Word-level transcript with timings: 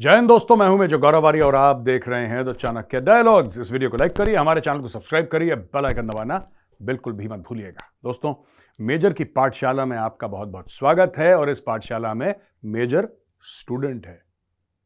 जय 0.00 0.14
हिंद 0.14 0.28
दोस्तों, 0.28 0.56
मैं 0.56 0.66
हूँ 0.68 0.78
मेजर 0.78 0.96
गौरव 0.96 1.26
आर्य 1.26 1.40
और 1.40 1.54
आप 1.54 1.76
देख 1.76 2.06
रहे 2.08 2.26
हैं 2.26 2.44
द 2.44 2.52
चाणक्य 2.52 3.00
डायलॉग्स 3.00 3.58
इस 3.58 3.70
वीडियो 3.72 3.88
को 3.90 3.96
लाइक 3.96 4.12
करिए, 4.16 4.34
हमारे 4.36 4.60
चैनल 4.60 4.80
को 4.80 4.88
सब्सक्राइब 4.88 5.26
करिए 5.26 5.54
बेल 5.54 5.86
आइकन 5.86 6.06
दबाना 6.06 6.38
बिल्कुल 6.82 7.12
भी 7.12 7.28
मत 7.28 7.38
भूलिएगा। 7.38 7.90
दोस्तों, 8.04 8.34
मेजर 8.78 9.12
की 9.12 9.24
पाठशाला 9.24 9.84
में 9.84 9.96
आपका 9.96 10.26
बहुत 10.26 10.48
बहुत 10.48 10.70
स्वागत 10.70 11.18
है 11.18 11.34
और 11.34 11.50
इस 11.50 11.60
पाठशाला 11.60 12.14
में 12.14 12.34
मेजर 12.64 13.08
स्टूडेंट 13.40 14.06
है। 14.06 14.22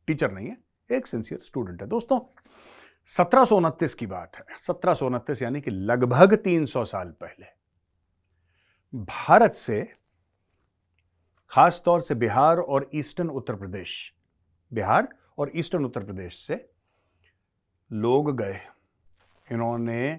टीचर 0.09 0.31
नहीं 0.31 0.49
है, 0.49 0.57
एक 0.91 1.07
सिंसियर 1.07 1.41
स्टूडेंट 1.41 1.83
है। 1.83 1.89
दोस्तों, 1.89 2.21
सत्रह 3.09 3.71
की 3.99 4.07
बात 4.07 4.37
है। 4.37 4.45
सत्रह 4.63 5.37
यानी 5.43 5.61
कि 5.61 5.71
लगभग 5.71 6.35
300 6.35 6.85
साल 6.85 7.15
पहले। 7.21 7.47
भारत 8.95 9.53
से, 9.53 9.83
खासतौर 11.51 12.01
से 12.01 12.15
बिहार 12.15 12.59
और 12.59 12.89
ईस्टर्न 12.95 13.29
उत्तर 13.29 13.55
प्रदेश 13.55 14.14
बिहार 14.75 15.09
और 15.39 15.51
ईस्टर्न 15.57 15.85
उत्तर 15.85 16.05
प्रदेश 16.05 16.37
से 16.47 16.65
लोग 17.91 18.37
गए। 18.37 18.61
इन्होंने 19.49 20.15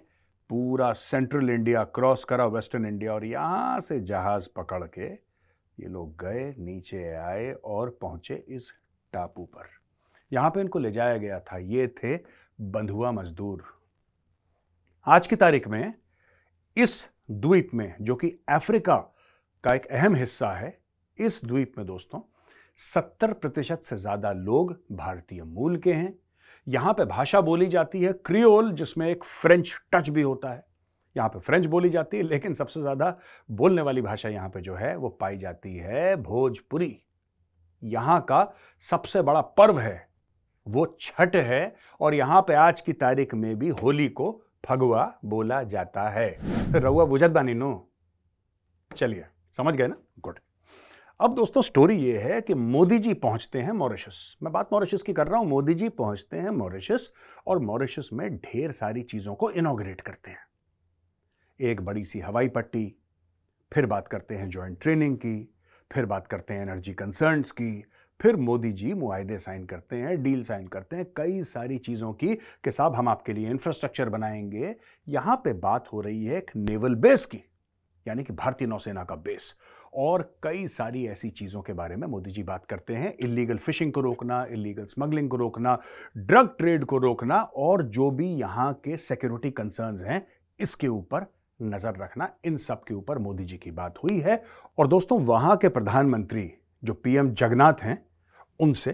पूरा 0.50 0.92
सेंट्रल 0.94 1.50
इंडिया 1.50 1.84
क्रॉस 1.84 2.24
करा 2.24 2.46
वेस्टर्न 2.46 2.86
इंडिया 2.86 3.14
और 3.14 3.26
यहाँ 3.26 3.80
से 3.80 4.00
जहाज़ 4.00 4.50
पकड़ 4.56 4.84
के 4.84 5.08
ये 5.78 5.88
लोग 5.88 6.16
गए, 6.16 6.54
नीचे 6.58 7.12
आए 7.14 7.52
और 7.54 7.90
पहुँचे 8.02 8.36
इस 8.48 8.72
टापू 9.14 9.44
पर। 9.46 9.70
यहाँ 10.32 10.50
पे 10.50 10.62
इनको 10.62 10.80
ले 10.80 10.92
जाया 10.92 11.18
गया 11.18 11.40
था। 11.40 11.58
ये 11.58 11.88
थे 11.88 12.16
बंधुआ 12.62 13.12
मजदूर। 13.12 13.64
आज 15.08 15.28
की 15.28 15.36
तारीख 15.36 15.68
में 15.68 15.94
इस 16.78 17.10
द्वीप 17.32 17.70
में, 17.74 17.96
जो 18.02 18.16
कि 18.16 18.32
अफ्रीका 18.50 18.98
का 19.64 19.74
एक 19.76 19.86
अहम 19.86 20.16
हिस्सा 20.16 20.52
है, 20.52 20.78
इस 21.18 21.42
द्वीप 21.46 21.74
में 21.78 21.86
दोस्तों 21.88 22.20
सत्तर 22.80 23.34
प्रतिशत 23.34 23.82
से 23.82 23.98
ज़्यादा 23.98 24.32
लोग 24.32 24.76
भारतीय 24.92 25.44
मूल 25.44 25.78
के 25.78 25.94
हैं। 25.94 26.14
यहाँ 26.68 26.94
पे 26.94 27.06
भाषा 27.06 27.42
बोली 27.42 27.68
जाती 27.68 28.02
है 28.02 28.12
क्रियोल, 28.16 28.72
जिसमें 28.72 29.08
एक 29.08 29.24
फ्रेंच 29.24 29.76
टच 29.94 30.10
भी 30.10 30.22
होता 30.22 30.50
है। 30.50 30.64
यहाँ 31.16 31.30
पे 31.30 31.40
फ्रेंच 31.40 31.66
बोली 31.66 31.90
जाती 31.90 32.18
है, 32.18 32.24
लेकिन 32.24 32.54
सबसे 32.54 32.80
ज़्यादा 32.80 33.18
बोलने 33.50 33.82
वाली 33.82 34.02
भाषा 34.02 34.30
यहाँ 34.30 34.50
पे 34.50 34.62
जो 34.62 34.76
है, 34.76 34.96
वो 34.96 35.10
पाई 35.12 35.38
जाती 35.38 35.76
है 35.76 36.16
भोजपुरी। 36.16 36.98
यहाँ 37.82 38.20
का 38.22 38.54
सबसे 38.84 39.22
बड़ा 39.22 39.42
पर्व 39.42 39.80
है, 39.80 40.08
वो 40.68 40.86
छठ 41.02 41.36
है, 41.36 41.76
और 42.02 42.14
यहाँ 42.14 42.42
पे 42.42 42.54
आज 42.54 42.82
की 42.82 42.94
तारीख 42.94 43.34
में 43.34 43.58
भी 43.60 43.70
होली 43.74 44.08
को 44.10 44.42
फगुआ 44.68 45.12
बोला 45.26 45.62
जाता 45.64 46.10
है। 46.10 46.30
रउआ 46.74 47.06
बुझत 47.06 47.32
बानी 47.32 47.54
नो? 47.54 47.88
चलिए, 48.92 49.26
समझ 49.56 49.76
गए 49.76 49.88
ना? 49.88 49.98
गुड। 50.20 50.40
अब 51.20 51.36
दोस्तों 51.36 51.62
स्टोरी 51.62 51.96
ये 51.96 52.18
है 52.20 52.42
कि 52.42 52.54
मोदी 52.54 53.00
जी 53.00 53.14
पहुँचते 53.14 53.60
हैं 53.60 53.72
मॉरिशस। 53.72 54.38
मैं 54.44 54.52
बात 54.54 54.70
मॉरिशस 54.74 55.02
की 55.02 55.14
कर 55.14 55.28
रहा 55.28 55.40
हूँ। 55.40 55.48
मोदी 55.48 55.74
जी 55.74 55.90
पहुँचते 55.90 56.38
हैं 56.38 56.50
मॉरिशस 56.50 57.10
और 57.48 57.60
मॉरिशस 57.60 58.10
में 58.14 58.38
ढेर 58.38 58.72
सारी 58.72 59.04
चीज़ों 59.04 59.36
को 59.36 59.50
इनोग्रेट 59.52 60.02
करते 60.02 60.32
हैं। 60.32 60.48
एक 61.60 61.82
बड़ी 61.82 62.06
सी 62.06 62.20
हवाई 62.20 62.48
पट्टी, 62.48 62.96
फिर 63.72 63.86
बात 63.86 64.08
करते 64.08 64.36
हैं 64.36 64.50
ज्वाइंट 64.50 64.82
ट्रेनिंग 64.82 65.18
की, 65.18 65.56
फिर 65.92 66.06
बात 66.06 66.28
करते 66.28 66.54
हैं 66.54 66.62
एनर्जी 66.62 66.94
कंसर्न्स 66.94 67.52
की, 67.52 67.84
फिर 68.22 68.36
मोदी 68.36 68.72
जी 68.72 68.94
मुआदे 68.94 69.38
साइन 69.40 69.66
करते 69.66 69.96
हैं 69.96 70.22
डील 70.24 70.44
साइन 70.44 70.68
करते 70.68 70.96
हैं, 70.96 71.06
कई 71.18 71.44
सारी 71.44 71.78
चीज़ों 71.78 72.14
की 72.14 72.36
कि 72.36 72.72
साहब, 72.72 72.96
हम 72.96 73.10
आपके 73.10 73.34
लिए 73.34 73.50
इंफ्रास्ट्रक्चर 73.50 74.10
बनाएँगे। 74.10 74.76
यहाँ 75.08 75.36
पे 75.36 75.54
बात 75.54 75.94
हो 75.94 76.02
रही 76.02 76.26
है 76.26 76.38
एक 76.38 76.52
नेवल 76.56 76.96
बेस 76.96 77.26
की, 77.26 77.44
यानी 78.06 78.24
कि 78.24 78.34
भारतीय 78.34 78.68
नौसेना 78.68 79.04
का 79.04 79.16
बेस 79.16 79.56
और 79.96 80.22
कई 80.44 80.68
सारी 80.68 81.06
ऐसी 81.08 81.30
चीज़ों 81.30 81.62
के 81.62 81.74
बारे 81.74 81.96
में 81.96 82.08
मोदी 82.08 82.32
जी 82.32 82.44
बात 82.44 82.66
करते 82.66 82.96
हैं। 82.96 83.14
इलीगल 83.24 83.58
फिशिंग 83.58 83.92
को 83.94 84.02
रोकना 84.02 84.44
इलीगल 84.46 84.86
स्मगलिंग 84.86 85.30
को 85.30 85.38
रोकना 85.38 85.78
ड्रग 86.18 86.56
ट्रेड 86.58 86.86
को 86.86 86.98
रोकना 86.98 87.40
और 87.40 87.84
जो 87.84 88.10
भी 88.12 88.28
यहाँ 88.28 88.74
के 88.74 88.98
सिक्योरिटी 88.98 89.52
कंसर्न्स 89.52 90.02
हैं, 90.02 90.26
इसके 90.60 90.88
ऊपर 90.88 91.26
नज़र 91.62 91.98
रखना। 91.98 92.30
इन 92.46 92.58
सब 92.58 92.84
के 92.84 92.94
ऊपर 92.94 93.18
मोदी 93.18 93.46
जी 93.46 93.58
की 93.58 93.72
बात 93.72 93.98
हुई 94.04 94.20
है। 94.20 94.42
और 94.78 94.88
दोस्तों, 94.88 95.20
वहाँ 95.22 95.58
के 95.58 95.70
प्रधानमंत्री 95.70 96.52
जो 96.84 96.94
पीएम 96.94 97.30
जगन्नाथ 97.30 97.84
हैं, 97.84 98.06
उनसे 98.60 98.92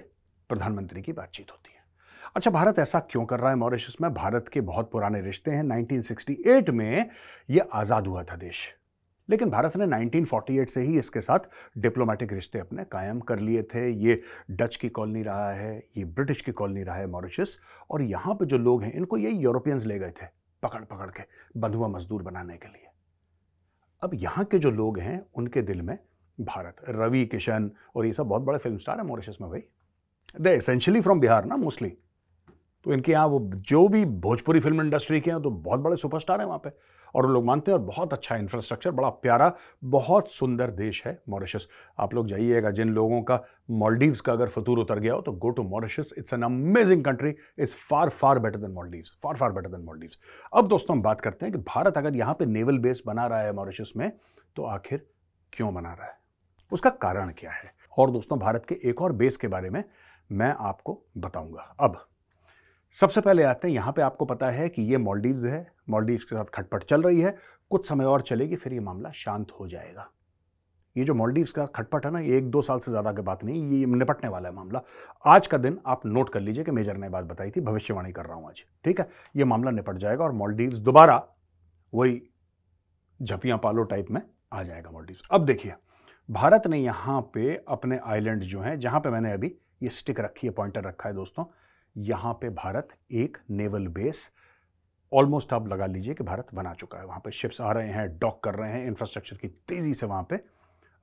प्रधानमंत्री 0.49 1.01
की 1.01 1.13
बातचीत 1.13 1.51
होती 1.51 1.73
है। 1.73 1.79
अच्छा 2.35 2.51
भारत 2.51 2.79
ऐसा 2.79 2.99
क्यों 2.99 3.25
कर 3.25 3.39
रहा 3.39 3.49
है 3.49 3.55
मॉरिशस 3.55 3.95
में? 4.01 4.13
भारत 4.13 4.47
के 4.47 4.61
बहुत 4.61 4.91
पुराने 4.91 5.21
रिश्ते 5.21 5.51
हैं। 5.51 5.63
1968 5.63 6.69
में 6.69 7.09
यह 7.49 7.67
आज़ाद 7.73 8.07
हुआ 8.07 8.23
था 8.23 8.35
देश। 8.35 8.80
लेकिन 9.31 9.49
भारत 9.49 9.75
ने 9.77 9.85
1948 9.87 10.69
से 10.69 10.81
ही 10.81 10.97
इसके 10.99 11.21
साथ 11.21 11.49
डिप्लोमेटिक 11.77 12.33
रिश्ते 12.33 12.59
अपने 12.59 12.83
कायम 12.91 13.19
कर 13.21 13.39
लिए 13.39 13.63
थे। 13.65 13.87
ये 13.99 14.21
डच 14.51 14.75
की 14.75 14.89
कॉलोनी 14.89 15.23
रहा 15.23 15.49
है, 15.51 15.77
ये 15.97 16.05
ब्रिटिश 16.05 16.41
की 16.41 16.51
कॉलोनी 16.53 16.83
रहा 16.83 16.95
है 16.95 17.07
मॉरिशस 17.07 17.57
और 17.89 18.01
यहाँ 18.03 18.35
पे 18.35 18.45
जो 18.45 18.57
लोग 18.59 18.83
हैं, 18.83 18.93
इनको 18.93 19.17
यही 19.17 19.37
यूरोपियंस 19.39 19.85
ले 19.85 19.99
गए 19.99 20.11
थे 20.11 20.25
पकड़ 20.63 20.83
पकड़ 20.85 21.09
के 21.09 21.23
बंधुआ 21.59 21.87
मजदूर 21.87 22.23
बनाने 22.23 22.57
के 22.57 22.67
लिए। 22.67 22.87
अब 24.01 24.11
यहाँ 24.13 24.45
के 24.45 24.57
जो 24.59 24.71
लोग 24.71 24.99
हैं, 24.99 25.21
उनके 25.35 25.61
दिल 25.61 25.81
में 25.81 25.97
भारत, 26.37 26.75
रवि 26.89 27.25
किशन 27.25 27.69
और 27.95 28.05
ये 28.05 28.13
सब 28.13 28.25
बहुत 28.25 28.41
बड़े 28.41 28.57
फ़िल्म 28.59 28.77
स्टार 28.77 28.97
है 28.97 29.05
मॉरिशस 29.05 29.37
में 29.41 29.49
भाई। 29.49 29.63
दे 30.39 30.49
एसेंशियली 30.49 31.01
फ्रॉम 31.01 31.19
बिहार 31.19 31.45
ना 31.45 31.55
मोस्टली 31.57 31.89
तो 32.85 32.93
इनके 32.93 33.11
यहाँ 33.11 33.27
वो 33.27 33.39
जो 33.55 33.87
भी 33.87 34.03
भोजपुरी 34.21 34.59
फ़िल्म 34.59 34.81
इंडस्ट्री 34.81 35.19
के 35.21 35.31
हैं 35.31 35.41
तो 35.41 35.49
बहुत 35.51 35.79
बड़े 35.79 35.97
सुपरस्टार 35.97 36.39
हैं 36.39 36.47
वहाँ 36.47 36.59
पे। 36.59 36.69
और 37.15 37.29
लोग 37.31 37.45
मानते 37.45 37.71
हैं, 37.71 37.77
और 37.77 37.83
बहुत 37.85 38.13
अच्छा 38.13 38.35
इंफ्रास्ट्रक्चर 38.35 38.91
बड़ा 38.91 39.09
प्यारा, 39.09 39.51
बहुत 39.83 40.31
सुंदर 40.31 40.71
देश 40.71 41.01
है 41.05 41.17
मॉरिशस 41.29 41.67
आप 41.99 42.13
लोग 42.13 42.27
जाइएगा, 42.27 42.71
जिन 42.71 42.89
लोगों 42.89 43.21
का 43.21 43.39
मॉलडीव्स 43.71 44.21
का 44.21 44.33
अगर 44.33 44.49
फतूर 44.49 44.79
उतर 44.79 44.99
गया 44.99 45.13
हो 45.13 45.21
तो 45.21 45.31
go 45.33 45.49
to 45.49 45.63
Mauritius 45.63 46.13
it's 46.17 46.33
an 46.33 46.43
amazing 46.43 47.03
country 47.05 47.33
it's 47.59 47.75
far 47.89 48.09
far 48.11 48.39
better 48.39 48.59
than 48.59 48.71
Maldives 48.71 49.17
far 49.23 49.35
far 49.35 49.51
better 49.51 49.69
than 49.69 49.81
Maldives 49.81 50.17
अब 50.53 50.67
दोस्तों, 50.67 50.95
हम 50.95 51.01
बात 51.03 51.21
करते 51.21 51.45
हैं 51.45 51.53
कि 51.53 51.61
भारत 51.67 51.97
अगर 51.97 52.15
यहाँ 52.15 52.33
पर 52.33 52.45
नेवल 52.47 52.77
बेस 52.79 53.03
बना 53.07 53.27
रहा 53.27 53.41
है 53.41 53.53
मॉरिशस 53.53 53.93
में 53.97 54.11
तो 54.55 54.65
आखिर 54.65 55.05
क्यों 55.53 55.73
बना 55.73 55.93
रहा 55.93 56.05
है? 56.05 56.17
उसका 56.71 56.89
कारण 56.91 57.31
क्या 57.31 57.51
है? 57.51 57.73
और 57.97 58.11
दोस्तों, 58.11 58.39
भारत 58.39 58.65
के 58.65 58.75
एक 58.89 59.01
और 59.01 59.13
बेस 59.13 59.37
के 59.37 59.47
बारे 59.47 59.69
में 59.69 59.83
मैं 60.29 60.53
आपको 60.59 61.01
बताऊँगा। 61.17 61.75
अब 61.79 61.97
सबसे 62.95 63.21
पहले 63.21 63.43
आते 63.43 63.67
हैं, 63.67 63.73
यहाँ 63.75 63.91
पे 63.93 64.01
आपको 64.01 64.25
पता 64.25 64.49
है 64.49 64.67
कि 64.69 64.81
ये 64.83 64.97
मॉलडीव्स 64.97 65.43
है 65.43 65.65
मॉलडीव्स 65.89 66.23
के 66.23 66.35
साथ 66.35 66.45
खटपट 66.53 66.83
चल 66.83 67.01
रही 67.01 67.21
है, 67.21 67.35
कुछ 67.71 67.87
समय 67.89 68.05
और 68.05 68.21
चलेगी, 68.21 68.55
फिर 68.55 68.73
ये 68.73 68.79
मामला 68.79 69.11
शांत 69.11 69.51
हो 69.59 69.67
जाएगा। 69.67 70.09
ये 70.95 71.03
जो 71.05 71.13
मॉलडीव्स 71.13 71.51
का 71.51 71.65
खटपट 71.67 72.05
है 72.05 72.11
ना, 72.11 72.19
ये 72.19 72.37
एक 72.37 72.49
दो 72.51 72.61
साल 72.61 72.79
से 72.79 72.91
ज़्यादा 72.91 73.11
की 73.11 73.21
बात 73.21 73.43
नहीं, 73.43 73.63
ये 73.71 73.85
निपटने 73.87 74.29
वाला 74.29 74.49
है 74.49 74.55
मामला। 74.55 74.81
आज 75.25 75.47
का 75.47 75.57
दिन 75.57 75.79
आप 75.85 76.05
नोट 76.05 76.29
कर 76.29 76.39
लीजिए 76.39 76.63
कि 76.63 76.71
मेजर 76.71 76.97
ने 76.97 77.09
बात 77.09 77.25
बताई 77.25 77.51
थी, 77.51 77.61
भविष्यवाणी 77.61 78.11
कर 78.11 78.25
रहा 78.25 78.35
हूँ 78.35 78.49
आज, 78.49 78.63
ठीक 78.85 78.99
है? 78.99 79.07
ये 79.35 79.43
मामला 79.45 79.71
निपट 79.71 79.97
जाएगा 79.97 80.23
और 80.23 80.31
मॉलडीव्स 80.33 80.77
दोबारा 80.79 81.21
वही 81.93 82.21
झपियाँ 83.19 83.57
पालो 83.57 83.83
टाइप 83.85 84.11
में 84.11 84.21
आ 84.53 84.63
जाएगा 84.63 84.91
मॉलडीव्स 84.91 85.27
अब 85.31 85.45
देखिए, 85.45 85.73
भारत 86.29 86.67
ने 86.67 86.77
यहाँ 86.77 87.19
पे 87.33 87.55
अपने 87.67 87.99
आइलैंड 88.05 88.43
जो 88.43 88.59
हैं, 88.61 88.79
जहाँ 88.79 88.99
पे 88.99 89.09
मैंने 89.09 89.31
अभी 89.31 89.55
ये 89.83 89.89
स्टिक 89.91 90.19
रखी 90.19 90.47
है 90.47 90.53
पॉइंटर 90.53 90.83
रखा 90.83 91.09
है 91.09 91.15
दोस्तों 91.15 91.45
यहाँ 91.95 92.33
पे 92.33 92.49
भारत 92.49 92.87
एक 93.11 93.37
नेवल 93.49 93.87
बेस 93.87 94.29
ऑलमोस्ट 95.11 95.53
आप 95.53 95.67
लगा 95.67 95.85
लीजिए 95.85 96.13
कि 96.13 96.23
भारत 96.23 96.47
बना 96.53 96.73
चुका 96.73 96.97
है। 96.97 97.05
वहाँ 97.05 97.19
पे 97.19 97.31
शिप्स 97.31 97.61
आ 97.61 97.71
रहे 97.71 97.89
हैं 97.89 98.07
डॉक 98.19 98.43
कर 98.43 98.55
रहे 98.55 98.71
हैं 98.71 98.85
इंफ्रास्ट्रक्चर 98.85 99.37
की 99.37 99.47
तेज़ी 99.47 99.93
से 99.93 100.05
वहाँ 100.05 100.27
पे 100.29 100.35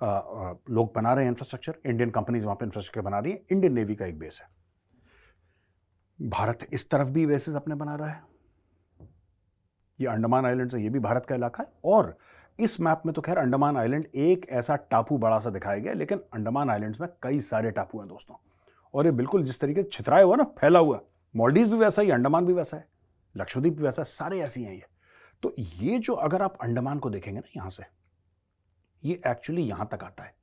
आ, 0.00 0.06
आ, 0.06 0.54
लोग 0.70 0.94
बना 0.94 1.12
रहे 1.14 1.24
हैं 1.24 1.30
इंफ्रास्ट्रक्चर 1.30 1.74
इंडियन 1.86 2.10
कंपनीज़ 2.10 2.44
वहाँ 2.44 2.56
पे 2.56 2.64
इंफ्रास्ट्रक्चर 2.64 3.00
बना 3.00 3.18
रही 3.18 3.32
है। 3.32 3.42
इंडियन 3.52 3.72
नेवी 3.72 3.94
का 3.96 4.06
एक 4.06 4.18
बेस 4.18 4.40
है। 4.42 6.28
भारत 6.28 6.66
इस 6.72 6.90
तरफ़ 6.90 7.08
भी 7.08 7.26
बेसिस 7.26 7.54
अपने 7.54 7.74
बना 7.74 7.94
रहा 7.94 8.08
है। 8.08 8.22
ये 10.00 10.06
अंडमान 10.06 10.46
आइलैंड 10.46 10.70
से 10.70 10.78
ये 10.78 10.90
भी 10.90 10.98
भारत 10.98 11.26
का 11.26 11.34
इलाका 11.34 11.64
है। 11.64 11.72
और 11.84 12.16
इस 12.60 12.80
मैप 12.80 13.02
में 13.06 13.12
तो 13.14 13.22
खैर 13.22 13.38
अंडमान 13.38 13.76
आइलैंड 13.76 14.06
एक 14.14 14.46
ऐसा 14.50 14.76
टापू 14.76 15.18
बड़ा 15.18 15.38
सा 15.40 15.50
दिखाया 15.50 15.78
गया 15.78 15.92
लेकिन 15.92 16.18
अंडमान 16.34 16.70
आइलैंड्स 16.70 17.00
में 17.00 17.08
कई 17.22 17.40
सारे 17.40 17.70
टापू 17.70 18.00
हैं 18.00 18.08
दोस्तों। 18.08 18.34
और 18.94 19.06
ये 19.06 19.12
बिल्कुल 19.12 19.44
जिस 19.44 19.60
तरीके 19.60 19.82
से 19.82 19.88
छितराया 19.92 20.24
हुआ 20.24 20.36
ना, 20.36 20.44
फैला 20.60 20.78
हुआ 20.78 21.00
मॉलडीव 21.34 21.68
भी 21.68 21.76
वैसा 21.76 22.02
ही, 22.02 22.10
अंडमान 22.10 22.46
भी 22.46 22.52
वैसा 22.52 22.76
है 22.76 22.86
लक्षद्वीप 23.34 23.72
भी 23.72 23.82
वैसा 23.82 24.02
है, 24.02 24.06
सारे 24.06 24.40
ऐसी 24.40 24.62
हैं 24.62 24.74
ये। 24.74 24.84
तो 25.42 25.54
ये 25.58 25.98
जो 25.98 26.14
अगर 26.14 26.42
आप 26.42 26.56
अंडमान 26.62 26.98
को 26.98 27.10
देखेंगे 27.10 27.38
ना 27.38 27.48
यहाँ 27.56 27.70
से, 27.70 27.82
ये 29.02 29.20
एक्चुअली 29.26 29.62
यहाँ 29.62 29.88
तक 29.92 30.04
आता 30.04 30.24
है 30.24 30.34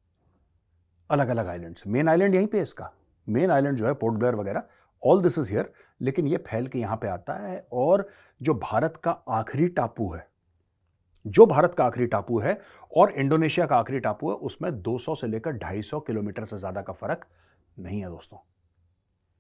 अलग 1.09 1.29
अलग 1.29 1.47
आइलैंड 1.47 1.77
मेन 1.87 2.09
आइलैंड 2.09 2.35
यहीं 2.35 2.47
पे 2.47 2.61
इसका। 2.61 2.91
मेन 3.27 3.51
आइलैंड 3.51 3.77
जो 3.77 3.85
है 3.87 3.93
पोर्ट 3.95 4.15
ब्लेयर 4.15 4.35
वगैरह 4.35 4.63
ऑल 5.03 5.21
दिस 5.21 5.37
इज़ 5.39 5.51
हियर 5.51 5.71
लेकिन 6.01 6.27
ये 6.27 6.37
फैल 6.47 6.67
के 6.67 6.79
यहाँ 6.79 6.97
पे 6.97 7.07
आता 7.07 7.33
है 7.39 7.67
और 7.73 8.07
जो 8.41 8.53
भारत 8.53 8.97
का 9.03 9.11
आखिरी 9.11 9.67
टापू 9.69 10.11
है, 10.13 10.27
जो 11.25 11.45
भारत 11.45 11.73
का 11.73 11.85
आखिरी 11.85 12.05
टापू 12.07 12.39
है 12.39 12.59
और 12.91 13.11
इंडोनेशिया 13.13 13.65
का 13.65 13.77
आखिरी 13.77 13.99
टापू 13.99 14.29
है, 14.29 14.35
उसमें 14.37 14.71
200 14.81 15.15
से 15.15 15.27
लेकर 15.27 15.53
250 15.55 15.99
किलोमीटर 16.07 16.45
से 16.45 16.57
ज़्यादा 16.57 16.81
का 16.81 16.93
फ़र्क 16.93 17.25
नहीं 17.77 17.99
है 18.01 18.09
दोस्तों। 18.09 18.37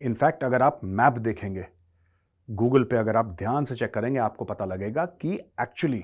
इनफैक्ट 0.01 0.43
अगर 0.43 0.61
आप 0.61 0.79
मैप 0.83 1.17
देखेंगे 1.19 1.65
गूगल 2.49 2.83
पे 2.83 2.95
अगर 2.95 3.15
आप 3.15 3.25
ध्यान 3.33 3.65
से 3.65 3.75
चेक 3.75 3.93
करेंगे, 3.93 4.19
आपको 4.19 4.45
पता 4.45 4.65
लगेगा 4.65 5.05
कि 5.05 5.33
एक्चुअली 5.61 6.03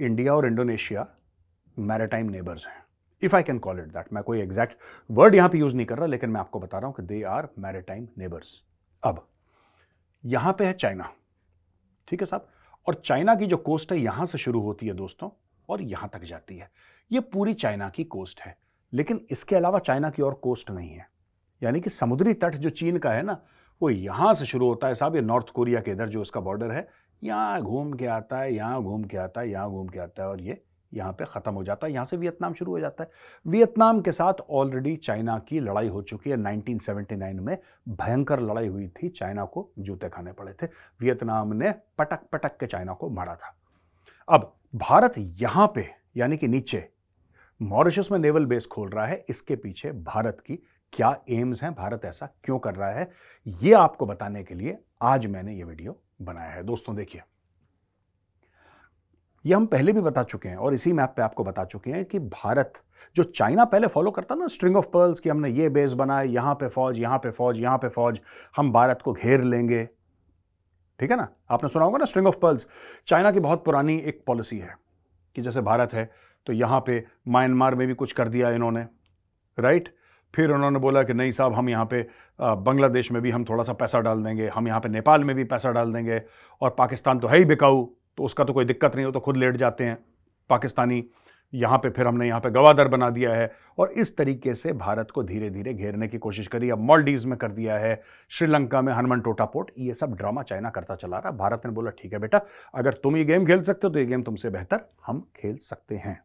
इंडिया 0.00 0.34
और 0.34 0.46
इंडोनेशिया 0.46 1.06
मैराटाइम 1.76 2.30
नेबर्स 2.30 2.66
हैं। 2.66 2.82
If 3.22 3.36
I 3.36 3.42
can 3.42 3.58
call 3.58 3.78
it 3.78 3.86
that 3.86 4.12
मैं 4.12 4.22
कोई 4.22 4.40
एग्जैक्ट 4.40 4.76
वर्ड 5.10 5.34
यहाँ 5.34 5.48
पे 5.48 5.58
यूज़ 5.58 5.76
नहीं 5.76 5.86
कर 5.86 5.98
रहा, 5.98 6.06
लेकिन 6.06 6.30
मैं 6.30 6.40
आपको 6.40 6.60
बता 6.60 6.78
रहा 6.78 6.86
हूँ 6.86 6.94
कि 6.96 7.02
दे 7.04 7.22
आर 7.22 7.48
मैराटाइम 7.58 8.08
नेबर्स 8.18 8.62
अब, 9.02 9.26
यहाँ 10.24 10.52
पे 10.52 10.66
है 10.66 10.72
चाइना 10.72 11.12
ठीक 12.08 12.20
है 12.20 12.26
साहब? 12.26 12.48
और 12.86 12.94
चाइना 12.94 13.34
की 13.34 13.46
जो 13.46 13.56
कोस्ट 13.56 13.92
है, 13.92 13.98
यहाँ 13.98 14.26
से 14.26 14.38
शुरू 14.38 14.60
होती 14.60 14.86
है 14.86 14.92
दोस्तों, 14.94 15.28
और 15.68 15.82
यहाँ 15.82 16.08
तक 16.12 16.22
जाती 16.24 16.56
है। 16.56 16.70
ये 17.10 17.20
पूरी 17.22 17.54
चाइना 17.54 17.88
की 17.88 18.04
कोस्ट 18.04 18.40
है। 18.40 18.56
लेकिन 18.92 19.20
इसके 19.30 19.56
अलावा 19.56 19.78
चाइना 19.78 20.10
की 20.10 20.22
और 20.22 20.34
कोस्ट 20.34 20.70
नहीं 20.70 20.90
है। 20.90 21.06
यानी 21.62 21.80
कि 21.80 21.90
समुद्री 21.90 22.34
तट 22.34 22.54
जो 22.56 22.70
चीन 22.70 22.98
का 22.98 23.10
है 23.10 23.22
ना, 23.22 23.40
वो 23.82 23.90
यहाँ 23.90 24.32
से 24.34 24.44
शुरू 24.46 24.68
होता 24.68 24.86
है 24.86 24.94
साहब। 24.94 25.16
ये 25.16 25.22
नॉर्थ 25.22 25.50
कोरिया 25.50 25.80
के 25.80 25.90
इधर 25.90 26.08
जो 26.08 26.20
उसका 26.20 26.40
बॉर्डर 26.40 26.70
है, 26.70 26.88
यहाँ 27.22 27.60
घूम 27.62 27.92
के 27.92 28.06
आता 28.06 28.40
है, 28.40 28.54
यहाँ 28.54 28.82
घूम 28.82 29.04
के 29.04 29.16
आता 29.16 29.40
है, 29.40 29.50
यहाँ 29.50 29.70
घूम 29.70 29.88
के 29.88 29.98
आता 29.98 30.22
है 30.22 30.28
और 30.28 30.40
ये 30.40 30.62
यहाँ 30.92 31.12
पे 31.12 31.24
ख़त्म 31.24 31.52
हो 31.52 31.62
जाता 31.64 31.86
है। 31.86 31.92
यहाँ 31.92 32.04
से 32.04 32.16
वियतनाम 32.16 32.52
शुरू 32.54 32.72
हो 32.72 32.78
जाता 32.80 33.04
है। 33.04 33.10
वियतनाम 33.46 34.00
के 34.00 34.12
साथ 34.12 34.40
ऑलरेडी 34.50 34.94
चाइना 34.96 35.38
की 35.38 35.60
लड़ाई 35.60 35.88
हो 35.88 36.02
चुकी 36.02 36.30
है। 36.30 36.36
1979 36.36 37.40
में 37.40 37.56
भयंकर 37.88 38.40
लड़ाई 38.40 38.66
हुई 38.66 38.86
थी। 38.88 39.08
चाइना 39.08 39.44
को 39.44 39.68
जूते 39.78 40.08
खाने 40.08 40.32
पड़े 40.32 40.52
थे। 40.52 40.66
वियतनाम 41.00 41.52
ने 41.54 41.72
पटक 41.98 42.20
पटक 42.32 42.56
के 42.60 42.66
चाइना 42.66 42.92
को 42.92 43.10
मारा 43.10 43.34
था। 43.34 43.54
अब 44.28 44.52
भारत 44.76 45.14
यहाँ 45.18 45.70
पे 45.74 45.86
यानी 46.16 46.36
कि 46.36 46.48
नीचे 46.48 46.88
मॉरिशस 47.60 48.08
में 48.12 48.18
नेवल 48.18 48.46
बेस 48.46 48.66
खोल 48.66 48.88
रहा 48.88 49.06
है। 49.06 49.24
इसके 49.28 49.56
पीछे 49.56 49.92
भारत 49.92 50.40
की 50.40 50.58
क्या 50.92 51.16
एम्स 51.30 51.62
हैं? 51.62 51.72
भारत 51.74 52.04
ऐसा 52.04 52.26
क्यों 52.44 52.58
कर 52.58 52.74
रहा 52.74 52.90
है? 52.90 53.10
यह 53.46 53.78
आपको 53.78 54.06
बताने 54.06 54.42
के 54.44 54.54
लिए 54.54 54.78
आज 55.02 55.26
मैंने 55.26 55.54
ये 55.54 55.64
वीडियो 55.64 56.00
बनाया 56.22 56.50
है। 56.50 56.62
दोस्तों, 56.62 56.94
देखिए। 56.96 57.22
ये 59.44 59.54
हम 59.54 59.66
पहले 59.66 59.92
भी 59.92 60.00
बता 60.00 60.22
चुके 60.22 60.48
हैं 60.48 60.56
और 60.56 60.74
इसी 60.74 60.92
मैप 60.92 61.12
पे 61.16 61.22
आपको 61.22 61.44
बता 61.44 61.64
चुके 61.64 61.90
हैं 61.90 62.04
कि 62.04 62.18
भारत, 62.18 62.82
जो 63.16 63.22
चाइना 63.24 63.64
पहले 63.64 63.86
फॉलो 63.86 64.10
करता 64.10 64.34
ना 64.34 64.46
स्ट्रिंग 64.46 64.76
ऑफ़ 64.76 64.86
पर्ल्स 64.86 65.20
कि 65.20 65.28
हमने 65.28 65.50
ये 65.50 65.68
बेस 65.68 65.92
बनाए 65.92 66.26
यहाँ 66.26 66.54
पे 66.54 66.68
फौज, 66.68 66.98
यहाँ 66.98 67.18
पे 67.18 67.30
फौज, 67.30 67.60
यहाँ 67.60 67.78
पे 67.78 67.88
फौज, 67.88 68.20
हम 68.56 68.72
भारत 68.72 69.02
को 69.02 69.12
घेर 69.12 69.42
लेंगे। 69.42 69.84
ठीक 71.00 71.10
है 71.10 71.16
ना? 71.16 71.28
आपने 71.50 71.68
सुना 71.68 71.84
होगा 71.84 71.98
ना 71.98 72.04
स्ट्रिंग 72.04 72.26
ऑफ़ 72.26 72.38
पर्ल्स 72.38 72.66
चाइना 73.06 73.30
की 73.32 73.40
बहुत 73.40 73.64
पुरानी 73.64 73.98
एक 73.98 74.22
पॉलिसी 74.26 74.58
है 74.58 74.76
कि 75.36 75.42
जैसे 75.42 75.60
भारत 75.62 75.94
है 75.94 76.10
तो 76.46 76.52
यहाँ 76.52 76.80
पे 76.86 77.04
म्यांमार 77.28 77.74
में 77.74 77.86
भी 77.88 77.94
कुछ 77.94 78.12
कर 78.12 78.28
दिया 78.28 78.50
इन्होंने। 78.50 78.86
राइट 79.58 79.94
फिर 80.34 80.50
उन्होंने 80.50 80.78
बोला 80.78 81.02
कि 81.02 81.14
नहीं 81.14 81.32
साहब, 81.32 81.54
हम 81.54 81.68
यहाँ 81.68 81.86
पे 81.86 82.02
बांग्लादेश 82.38 83.10
में 83.12 83.20
भी 83.22 83.30
हम 83.30 83.44
थोड़ा 83.44 83.64
सा 83.64 83.72
पैसा 83.74 84.00
डाल 84.00 84.22
देंगे, 84.24 84.48
हम 84.48 84.68
यहाँ 84.68 84.80
पे 84.80 84.88
नेपाल 84.88 85.24
में 85.24 85.34
भी 85.36 85.44
पैसा 85.46 85.72
डाल 85.72 85.92
देंगे 85.92 86.20
और 86.62 86.74
पाकिस्तान 86.78 87.18
तो 87.18 87.28
है 87.28 87.38
ही 87.38 87.44
बिकाऊ 87.46 87.86
तो 88.18 88.24
उसका 88.24 88.44
तो 88.44 88.52
कोई 88.52 88.64
दिक्कत 88.64 88.96
नहीं 88.96 89.06
हो 89.06 89.12
तो 89.12 89.20
खुद 89.20 89.36
लेट 89.36 89.56
जाते 89.56 89.84
हैं। 89.84 89.98
पाकिस्तानी 90.50 91.04
यहाँ 91.52 91.76
पे 91.78 91.90
फिर 91.90 92.06
हमने 92.06 92.26
यहाँ 92.28 92.40
पे 92.40 92.50
गवादर 92.50 92.88
बना 92.88 93.08
दिया 93.10 93.34
है 93.34 93.50
और 93.78 93.90
इस 93.92 94.16
तरीके 94.16 94.54
से 94.54 94.72
भारत 94.74 95.10
को 95.10 95.22
धीरे 95.22 95.48
धीरे 95.50 95.72
घेरने 95.74 96.08
की 96.08 96.18
कोशिश 96.18 96.46
करी। 96.46 96.70
अब 96.70 96.78
मॉलडीव्स 96.80 97.24
में 97.24 97.36
कर 97.38 97.52
दिया 97.52 97.76
है, 97.76 98.00
श्रीलंका 98.30 98.82
में 98.82 98.92
हनुमान 98.92 99.20
टोटा 99.20 99.44
पोर्ट, 99.44 99.70
ये 99.78 99.94
सब 99.94 100.14
ड्रामा 100.14 100.42
चाइना 100.42 100.70
करता 100.70 100.94
चला 100.96 101.18
रहा। 101.18 101.30
भारत 101.32 101.62
ने 101.66 101.72
बोला, 101.72 101.90
ठीक 101.92 102.12
है 102.12 102.18
बेटा, 102.18 102.40
अगर 102.74 102.94
तुम 102.94 103.16
ये 103.16 103.24
गेम 103.24 103.46
खेल 103.46 103.62
सकते 103.62 103.86
हो 103.86 103.92
तो 103.92 103.98
ये 103.98 104.06
गेम 104.06 104.22
तुमसे 104.22 104.50
बेहतर 104.50 104.88
हम 105.06 105.26
खेल 105.36 105.56
सकते 105.58 105.96
हैं। 105.96 106.20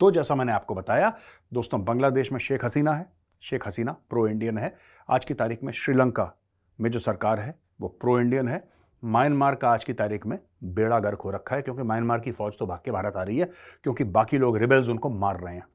तो 0.00 0.10
जैसा 0.10 0.34
मैंने 0.34 0.52
आपको 0.52 0.74
बताया, 0.74 1.12
दोस्तों, 1.52 1.84
बांग्लादेश 1.84 2.32
में 2.32 2.38
शेख 2.40 2.64
हसीना 2.64 2.92
है 2.92 3.06
शेख 3.42 3.66
हसीना 3.68 3.92
प्रो 4.10 4.26
इंडियन 4.28 4.58
है। 4.58 4.74
आज 5.08 5.24
की 5.24 5.34
तारीख 5.34 5.62
में 5.64 5.72
श्रीलंका 5.72 6.32
में 6.78 6.90
जो 6.90 6.98
सरकार 6.98 7.40
है, 7.40 7.54
वो 7.80 7.88
प्रो 7.90 8.18
इंडियन 8.20 8.48
है। 8.48 8.62
म्यांमार 9.02 9.54
का 9.54 9.70
आज 9.70 9.84
की 9.84 9.92
तारीख 9.92 10.26
में 10.26 10.38
बेड़ा 10.64 10.98
गर्क 10.98 11.20
हो 11.20 11.30
रखा 11.30 11.56
है, 11.56 11.62
क्योंकि 11.62 11.82
म्यांमार 11.82 12.20
की 12.20 12.32
फौज 12.32 12.58
तो 12.58 12.66
भाग 12.66 12.80
के 12.84 12.90
भारत 12.90 13.16
आ 13.16 13.22
रही 13.22 13.38
है, 13.38 13.50
क्योंकि 13.84 14.04
बाकी 14.06 14.38
लोग 14.38 14.56
रिबेल्स 14.58 14.88
उनको 14.88 15.10
मार 15.10 15.40
रहे 15.40 15.54
हैं। 15.54 15.66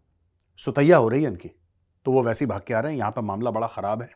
सुतैया 0.59 0.97
हो 0.97 1.09
रही 1.09 1.23
है 1.23 1.29
इनकी 1.29 1.51
तो 2.05 2.11
वो 2.11 2.21
वैसे 2.23 2.45
ही 2.45 2.49
भाग 2.49 2.61
के 2.67 2.73
आ 2.73 2.79
रहे 2.79 2.91
हैं। 2.91 2.99
यहाँ 2.99 3.11
पर 3.11 3.21
मामला 3.21 3.51
बड़ा 3.51 3.67
ख़राब 3.67 4.01
है। 4.01 4.09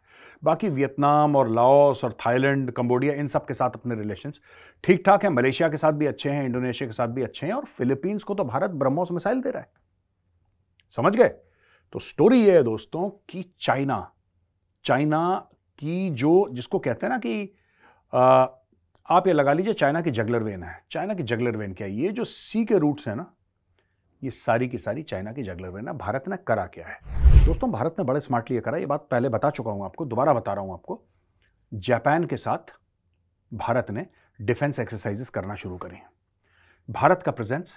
बाकी 0.43 0.69
वियतनाम 0.69 1.35
और 1.35 1.49
लाओस 1.49 2.03
और 2.03 2.13
थाईलैंड, 2.25 2.71
कंबोडिया, 2.71 3.13
इन 3.13 3.27
सब 3.27 3.45
के 3.45 3.53
साथ 3.53 3.75
अपने 3.75 3.95
रिलेशंस 3.95 4.39
ठीक 4.83 5.03
ठाक 5.05 5.23
हैं। 5.23 5.29
मलेशिया 5.31 5.69
के 5.69 5.77
साथ 5.77 5.93
भी 5.93 6.05
अच्छे 6.05 6.29
हैं, 6.29 6.45
इंडोनेशिया 6.45 6.87
के 6.87 6.93
साथ 6.93 7.07
भी 7.07 7.23
अच्छे 7.23 7.45
हैं, 7.45 7.53
और 7.53 7.65
फिलीपींस 7.67 8.23
को 8.23 8.35
तो 8.35 8.43
भारत 8.43 8.71
ब्रह्मोस 8.71 9.11
मिसाइल 9.11 9.41
दे 9.41 9.51
रहा 9.51 9.61
है। 9.61 9.69
समझ 10.93 11.15
गए? 11.15 11.29
तो 11.95 11.99
स्टोरी 11.99 12.41
ये 12.43 12.55
है 12.57 12.63
दोस्तों 12.63 13.09
कि 13.29 13.43
चाइना 13.61 13.97
चाइना 14.85 15.49
की 15.79 16.09
जो 16.09 16.31
जिसको 16.51 16.79
कहते 16.79 17.05
हैं 17.05 17.11
ना 17.11 17.17
कि 17.17 17.55
आ, 18.13 18.47
आप 19.09 19.27
ये 19.27 19.33
लगा 19.33 19.53
लीजिए 19.53 19.73
चाइना 19.73 20.01
की 20.01 20.11
जगलर 20.11 20.43
वेन 20.43 20.63
है। 20.63 20.83
चाइना 20.91 21.13
की 21.13 21.23
जगलर 21.23 21.57
वेन 21.57 21.73
क्या 21.73 21.87
है? 21.87 21.93
ये 21.93 22.11
जो 22.11 22.23
सी 22.23 22.65
के 22.65 22.77
रूट्स 22.77 23.07
हैं 23.07 23.15
ना 23.15 23.31
ये 24.21 24.31
सारी 24.31 24.67
की 24.67 24.77
सारी 24.77 25.03
चाइना 25.03 25.33
की 25.33 25.43
जगलर 25.43 25.69
वेन 25.69 25.87
है। 25.87 25.93
भारत 25.93 26.27
ने 26.27 26.37
करा 26.37 26.65
क्या 26.65 26.87
है? 26.87 26.99
दोस्तों 27.45 27.71
भारत 27.71 27.95
ने 27.99 28.05
बड़े 28.05 28.19
स्मार्टली 28.19 28.59
करा। 28.59 28.77
ये 28.77 28.85
बात 28.85 29.07
पहले 29.11 29.29
बता 29.29 29.49
चुका 29.49 29.71
हूँ 29.71 29.85
आपको 29.85 30.05
दोबारा 30.05 30.33
बता 30.33 30.53
रहा 30.53 30.63
हूँ 30.63 30.73
आपको। 30.73 31.01
जापान 31.71 32.25
के 32.25 32.37
साथ 32.37 32.75
भारत 33.53 33.91
ने 33.91 34.05
डिफेंस 34.41 34.79
एक्सरसाइजेस 34.79 35.29
करना 35.29 35.55
शुरू 35.55 35.77
करी। 35.77 36.01
भारत 36.89 37.23
का 37.25 37.31
प्रेजेंस 37.31 37.73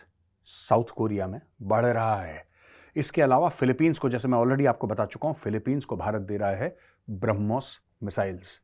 साउथ 0.47 0.95
कोरिया 0.97 1.27
में 1.27 1.41
बढ़ 1.63 1.87
रहा 1.87 2.21
है। 2.23 2.48
इसके 2.99 3.23
अलावा 3.23 3.49
फिलीपींस 3.51 3.99
को, 3.99 4.09
जैसे 4.09 4.29
मैं 4.29 4.39
ऑलरेडी 4.39 4.67
आपको 4.67 4.87
बता 4.87 5.05
चुका 5.07 5.29
हूँ, 5.29 5.37
फिलीपींस 5.37 5.85
को 5.85 5.97
भारत 5.97 6.23
दे 6.23 6.37
रहा 6.37 6.51
है 6.53 6.77
ब्रह्मोस 7.09 7.81
मिसाइल्स 8.03 8.61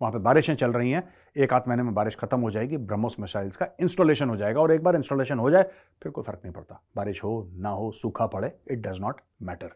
वहाँ 0.00 0.12
पे 0.12 0.18
बारिशें 0.18 0.54
चल 0.56 0.72
रही 0.72 0.90
हैं, 0.90 1.02
एक 1.36 1.52
आध 1.52 1.68
महीने 1.68 1.82
में 1.82 1.94
बारिश 1.94 2.16
खत्म 2.16 2.40
हो 2.40 2.50
जाएगी, 2.50 2.76
ब्रह्मोस 2.78 3.16
मिसाइल्स 3.20 3.56
का 3.56 3.68
इंस्टॉलेशन 3.80 4.28
हो 4.28 4.36
जाएगा 4.36 4.60
और 4.60 4.72
एक 4.72 4.82
बार 4.82 4.96
इंस्टॉलेशन 4.96 5.38
हो 5.38 5.50
जाए, 5.50 5.62
फिर 6.02 6.12
कोई 6.12 6.24
फ़र्क 6.24 6.40
नहीं 6.44 6.52
पड़ता। 6.54 6.80
बारिश 6.96 7.22
हो, 7.24 7.50
ना 7.52 7.68
हो, 7.68 7.90
सूखा 7.92 8.26
पड़े 8.26 8.52
इट 8.70 8.86
डज 8.86 9.00
नॉट 9.00 9.20
मैटर 9.42 9.70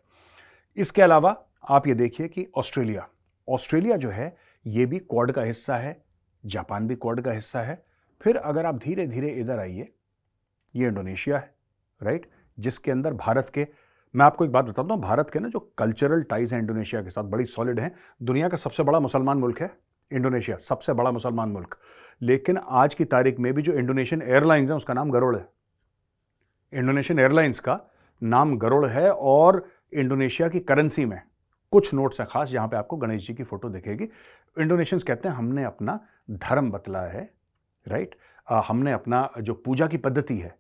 इसके 0.77 1.03
अलावा 1.03 1.35
आप 1.69 1.87
ये 1.87 1.95
देखिए 1.95 2.29
कि 2.29 2.47
ऑस्ट्रेलिया 2.57 3.07
ऑस्ट्रेलिया 3.49 3.97
जो 3.97 4.11
है, 4.11 4.37
ये 4.67 4.87
भी 4.87 4.99
क्वाड 4.99 5.33
का 5.33 5.43
हिस्सा 5.43 5.77
है, 5.77 5.97
जापान 6.45 6.87
भी 6.89 6.95
क्वाड 6.97 7.21
का 7.21 7.33
हिस्सा 7.33 7.63
है। 7.63 7.83
फिर 8.21 8.37
अगर 8.37 8.67
आप 8.67 8.79
धीरे 8.79 9.07
धीरे 9.07 9.29
इधर 9.31 9.59
आइए, 9.59 9.89
ये 10.75 10.89
इंडोनेशिया 10.89 11.39
है 11.39 11.55
राइट 12.01 12.31
जिसके 12.59 12.91
अंदर 12.91 13.15
भारत 13.15 13.51
के 13.55 13.67
मैं 14.15 14.27
आपको 14.27 14.45
एक 14.45 14.51
बात 14.53 14.65
बताता 14.65 14.95
हूँ 14.95 15.01
भारत 15.03 15.31
के 15.31 15.39
ना 15.39 15.49
जो 15.49 15.59
कल्चरल 15.79 16.23
टाइज 16.23 16.53
हैं 16.53 16.61
इंडोनेशिया 16.61 17.03
के 17.03 17.11
साथ 17.11 17.25
बड़ी 17.25 17.45
सॉलिड 17.45 17.81
हैं। 17.81 17.95
दुनिया 18.23 18.49
का 18.49 18.57
सबसे 18.57 18.83
बड़ा 18.83 19.01
मुसलमान 19.01 19.39
मुल्क 19.39 19.61
है 19.61 19.71
इंडोनेशिया 20.11 20.57
सबसे 20.57 20.93
बड़ा 20.93 21.11
मुसलमान 21.11 21.49
मुल्क। 21.49 21.77
लेकिन 22.23 22.59
आज 22.69 22.95
की 22.95 23.05
तारीख 23.05 23.39
में 23.39 23.53
भी 23.55 23.63
जो 23.63 23.73
इंडोनेशियन 23.73 24.23
एयरलाइंस 24.23 24.71
है 24.71 24.77
उसका 24.77 24.95
नाम 24.95 25.11
गरुड़ 25.11 25.37
है। 25.37 25.47
इंडोनेशियन 26.73 27.19
एयरलाइंस 27.19 27.61
का 27.61 27.79
नाम 28.23 28.57
गरुड़ 28.59 28.87
है 28.87 29.13
और 29.13 29.65
इंडोनेशिया 29.95 30.49
की 30.49 30.61
करेंसी 30.61 31.05
में 31.05 31.21
कुछ 31.73 31.93
नोट्स 31.95 32.21
हैं 32.21 32.29
खास 32.31 32.49
जहाँ 32.49 32.67
पे 32.69 32.77
आपको 32.77 32.97
गणेश 32.97 33.27
जी 33.27 33.35
की 33.35 33.45
फ़ोटो 33.45 33.69
दिखेगी। 33.69 34.09
इंडोनेशियंस 34.57 35.03
कहते 35.03 35.29
हैं 35.29 35.37
हमने 35.37 35.65
अपना 35.65 35.99
धर्म 36.31 36.71
बतला 36.71 37.03
है 37.03 37.29
राइट 37.87 38.15
आ, 38.49 38.61
हमने 38.69 38.93
अपना 38.93 39.29
जो 39.41 39.55
पूजा 39.55 39.87
की 39.87 39.97
पद्धति 39.97 40.39
है 40.39 40.55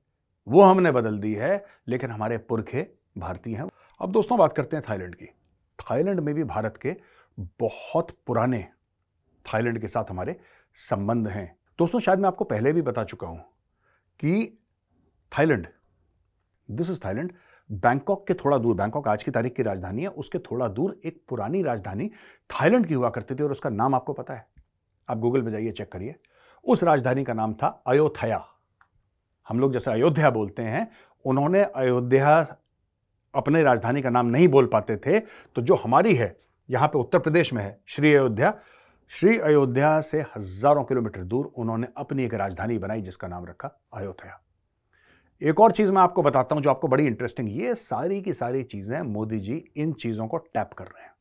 वो 0.47 0.63
हमने 0.63 0.93
बदल 0.93 1.19
दी 1.19 1.35
है 1.35 1.65
लेकिन 1.89 2.11
हमारे 2.11 2.39
पुरखे 2.39 3.00
भारतीय 3.19 3.57
हैं। 3.57 3.69
अब 4.01 4.13
दोस्तों 4.13 4.39
बात 4.39 4.53
करते 4.53 4.77
हैं 4.77 4.85
थाईलैंड 4.89 5.15
की। 5.15 5.27
थाईलैंड 5.79 6.21
में 6.21 6.35
भी 6.35 6.45
भारत 6.45 6.77
के 6.77 6.97
बहुत 7.61 8.11
पुराने 8.27 8.69
थाईलैंड 9.45 9.81
के 9.81 9.89
साथ 9.89 10.05
हमारे 10.11 10.41
संबंध 10.75 11.29
हैं। 11.29 11.57
दोस्तों, 11.79 11.99
शायद 11.99 12.19
मैं 12.19 12.27
आपको 12.27 12.45
पहले 12.45 12.73
भी 12.73 12.83
बता 12.83 13.05
चुका 13.05 13.27
हूँ 13.27 13.39
कि 14.21 14.59
Thailand 15.39 15.67
this 16.71 16.91
is 16.91 17.01
Thailand, 17.05 17.33
Bangkok 17.73 18.27
के 18.27 18.35
थोड़ा 18.35 18.59
दूर, 18.59 18.77
बैंकॉक 18.77 19.09
आज 19.09 19.23
की 19.23 19.31
तारीख 19.31 19.55
की 19.55 19.63
राजधानी 19.63 20.03
है, 20.03 20.09
उसके 20.09 20.39
थोड़ा 20.39 20.69
दूर 20.69 21.01
एक 21.05 21.25
पुरानी 21.29 21.63
राजधानी 21.63 22.11
थाईलैंड 22.51 22.87
की 22.87 22.95
हुआ 22.95 23.11
करती 23.11 23.35
थी 23.35 23.43
और 23.43 23.51
उसका 23.51 23.71
नाम 23.71 23.95
आपको 23.95 24.13
पता 24.13 24.35
है। 24.35 24.47
आप 25.09 25.19
गूगल 25.19 25.43
पे 25.43 25.51
जाइए, 25.51 25.73
चेक 25.73 25.93
करिए। 25.93 26.15
उस 26.65 26.85
राजधानी 26.85 27.25
का 27.25 27.33
नाम 27.33 27.55
था 27.55 27.83
अयोध्या। 27.87 28.45
हम 29.49 29.61
लोग 29.61 29.73
जैसे 29.73 29.91
अयोध्या 29.91 30.31
बोलते 30.31 30.63
हैं, 30.63 30.91
उन्होंने 31.25 31.63
अयोध्या 31.63 32.57
अपने 33.35 33.63
राजधानी 33.63 34.03
का 34.03 34.11
नाम 34.11 34.27
नहीं 34.27 34.49
बोल 34.49 34.67
पाते 34.67 34.97
थे 34.97 35.19
तो 35.21 35.63
जो 35.63 35.75
हमारी 35.77 36.15
है, 36.15 36.37
यहाँ 36.69 36.89
पे 36.89 36.99
उत्तर 36.99 37.19
प्रदेश 37.19 37.53
में 37.53 37.63
है, 37.63 37.81
श्री 37.87 38.13
अयोध्या। 38.15 38.53
श्री 39.11 39.39
अयोध्या 39.39 40.01
से 40.01 40.21
हज़ारों 40.37 40.85
किलोमीटर 40.85 41.23
दूर 41.23 41.51
उन्होंने 41.57 41.87
अपनी 41.97 42.25
एक 42.25 42.35
राजधानी 42.35 42.79
बनाई 42.79 43.01
जिसका 43.03 43.29
नाम 43.29 43.47
रखा 43.47 43.69
अयोध्या। 43.95 44.41
एक 45.43 45.61
और 45.61 45.73
चीज़ 45.73 45.93
मैं 45.93 46.01
आपको 46.03 46.23
बताता 46.23 46.55
हूँ 46.55 46.63
जो 46.63 46.71
आपको 46.71 46.89
बड़ी 46.89 47.07
इंटरेस्टिंग 47.07 47.49
ये 47.51 47.75
सारी 47.75 48.21
की 48.23 48.33
सारी 48.33 48.63
चीज़ें 48.65 49.01
मोदी 49.03 49.39
जी 49.41 49.65
इन 49.77 49.93
चीज़ों 49.95 50.27
को 50.27 50.39
टैप 50.39 50.73
कर 50.79 50.85
रहे 50.85 51.03
हैं। 51.03 51.13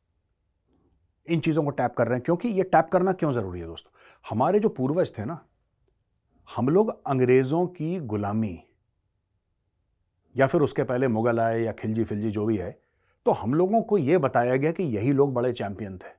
इन 1.28 1.40
चीज़ों 1.40 1.64
को 1.64 1.70
टैप 1.70 1.94
कर 1.94 2.08
रहे 2.08 2.16
हैं, 2.16 2.24
क्योंकि 2.24 2.48
ये 2.50 2.64
टैप 2.64 2.90
करना 2.94 3.14
क्यों 3.14 3.32
ज़रूरी 3.34 3.60
है 3.60 3.66
दोस्तों? 3.66 3.92
हमारे 4.26 4.60
जो 4.60 4.70
पूर्वज 4.70 5.12
थे 5.18 5.26
ना, 5.26 5.40
हम 6.48 6.70
लोग 6.70 6.90
अंग्रेज़ों 7.08 7.66
की 7.68 8.00
गुलामी 8.00 8.58
या 10.36 10.48
फिर 10.48 10.62
उसके 10.62 10.84
पहले 10.84 11.08
मुगल 11.08 11.40
आए 11.40 11.60
या 11.62 11.72
खिलजी 11.72 12.04
फिलजी 12.04 12.32
जो 12.32 12.46
भी 12.46 12.58
है 12.58 12.78
तो 13.26 13.32
हम 13.32 13.54
लोगों 13.54 13.82
को 13.82 13.98
यह 13.98 14.20
बताया 14.20 14.56
गया 14.56 14.72
कि 14.72 14.84
यही 14.96 15.12
लोग 15.14 15.34
बड़े 15.34 15.52
चैंपियन 15.54 15.98
थे। 15.98 16.18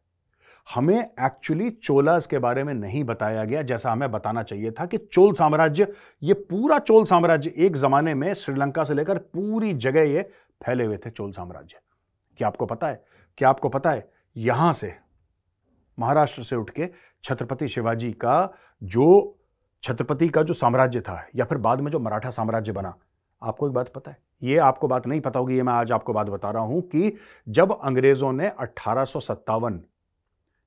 हमें 0.68 0.98
एक्चुअली 0.98 1.70
चोलास 1.72 2.26
के 2.26 2.38
बारे 2.38 2.64
में 2.64 2.72
नहीं 2.74 3.02
बताया 3.04 3.44
गया, 3.44 3.62
जैसा 3.62 3.92
हमें 3.92 4.10
बताना 4.10 4.42
चाहिए 4.42 4.70
था 4.70 4.86
कि 4.86 4.98
चोल 4.98 5.32
साम्राज्य, 5.32 5.86
ये 6.22 6.34
पूरा 6.34 6.78
चोल 6.78 7.04
साम्राज्य 7.04 7.52
एक 7.56 7.76
जमाने 7.76 8.14
में 8.14 8.32
श्रीलंका 8.34 8.84
से 8.84 8.94
लेकर 8.94 9.18
पूरी 9.18 9.72
जगह 9.74 10.02
ये 10.02 10.22
फैले 10.60 10.84
हुए 10.84 10.96
थे, 10.96 11.10
चोल 11.10 11.32
साम्राज्य। 11.32 11.80
क्या 12.38 12.48
आपको 12.48 12.66
पता 12.66 12.88
है? 12.88 13.02
क्या 13.38 13.48
आपको 13.48 13.68
पता 13.68 13.90
है? 13.90 14.08
यहाँ 14.36 14.72
से, 14.72 14.94
महाराष्ट्र 15.98 16.42
से 16.42 16.56
उठ 16.56 16.70
के 16.70 16.88
छत्रपति 17.24 17.68
शिवाजी 17.68 18.12
का 18.12 18.52
जो, 18.82 19.38
छत्रपति 19.82 20.28
का 20.28 20.42
जो 20.42 20.54
साम्राज्य 20.54 21.00
था, 21.00 21.24
या 21.36 21.44
फिर 21.44 21.58
बाद 21.58 21.80
में 21.80 21.90
जो 21.92 22.00
मराठा 22.00 22.30
साम्राज्य 22.30 22.72
बना 22.72 22.94
आपको 23.42 23.66
एक 23.66 23.72
बात 23.72 23.88
पता 23.88 24.10
है? 24.10 24.16
ये 24.42 24.56
आपको 24.58 24.88
बात 24.88 25.06
नहीं 25.06 25.20
पता 25.20 25.38
होगी, 25.38 25.56
ये 25.56 25.62
मैं 25.62 25.72
आज 25.72 25.92
आपको 25.92 26.12
बात 26.12 26.26
बता 26.26 26.50
रहा 26.50 26.62
हूँ 26.62 26.80
कि 26.82 27.12
जब 27.48 27.72
अंग्रेज़ों 27.72 28.32
ने 28.32 28.48
अट्ठारह 28.48 29.04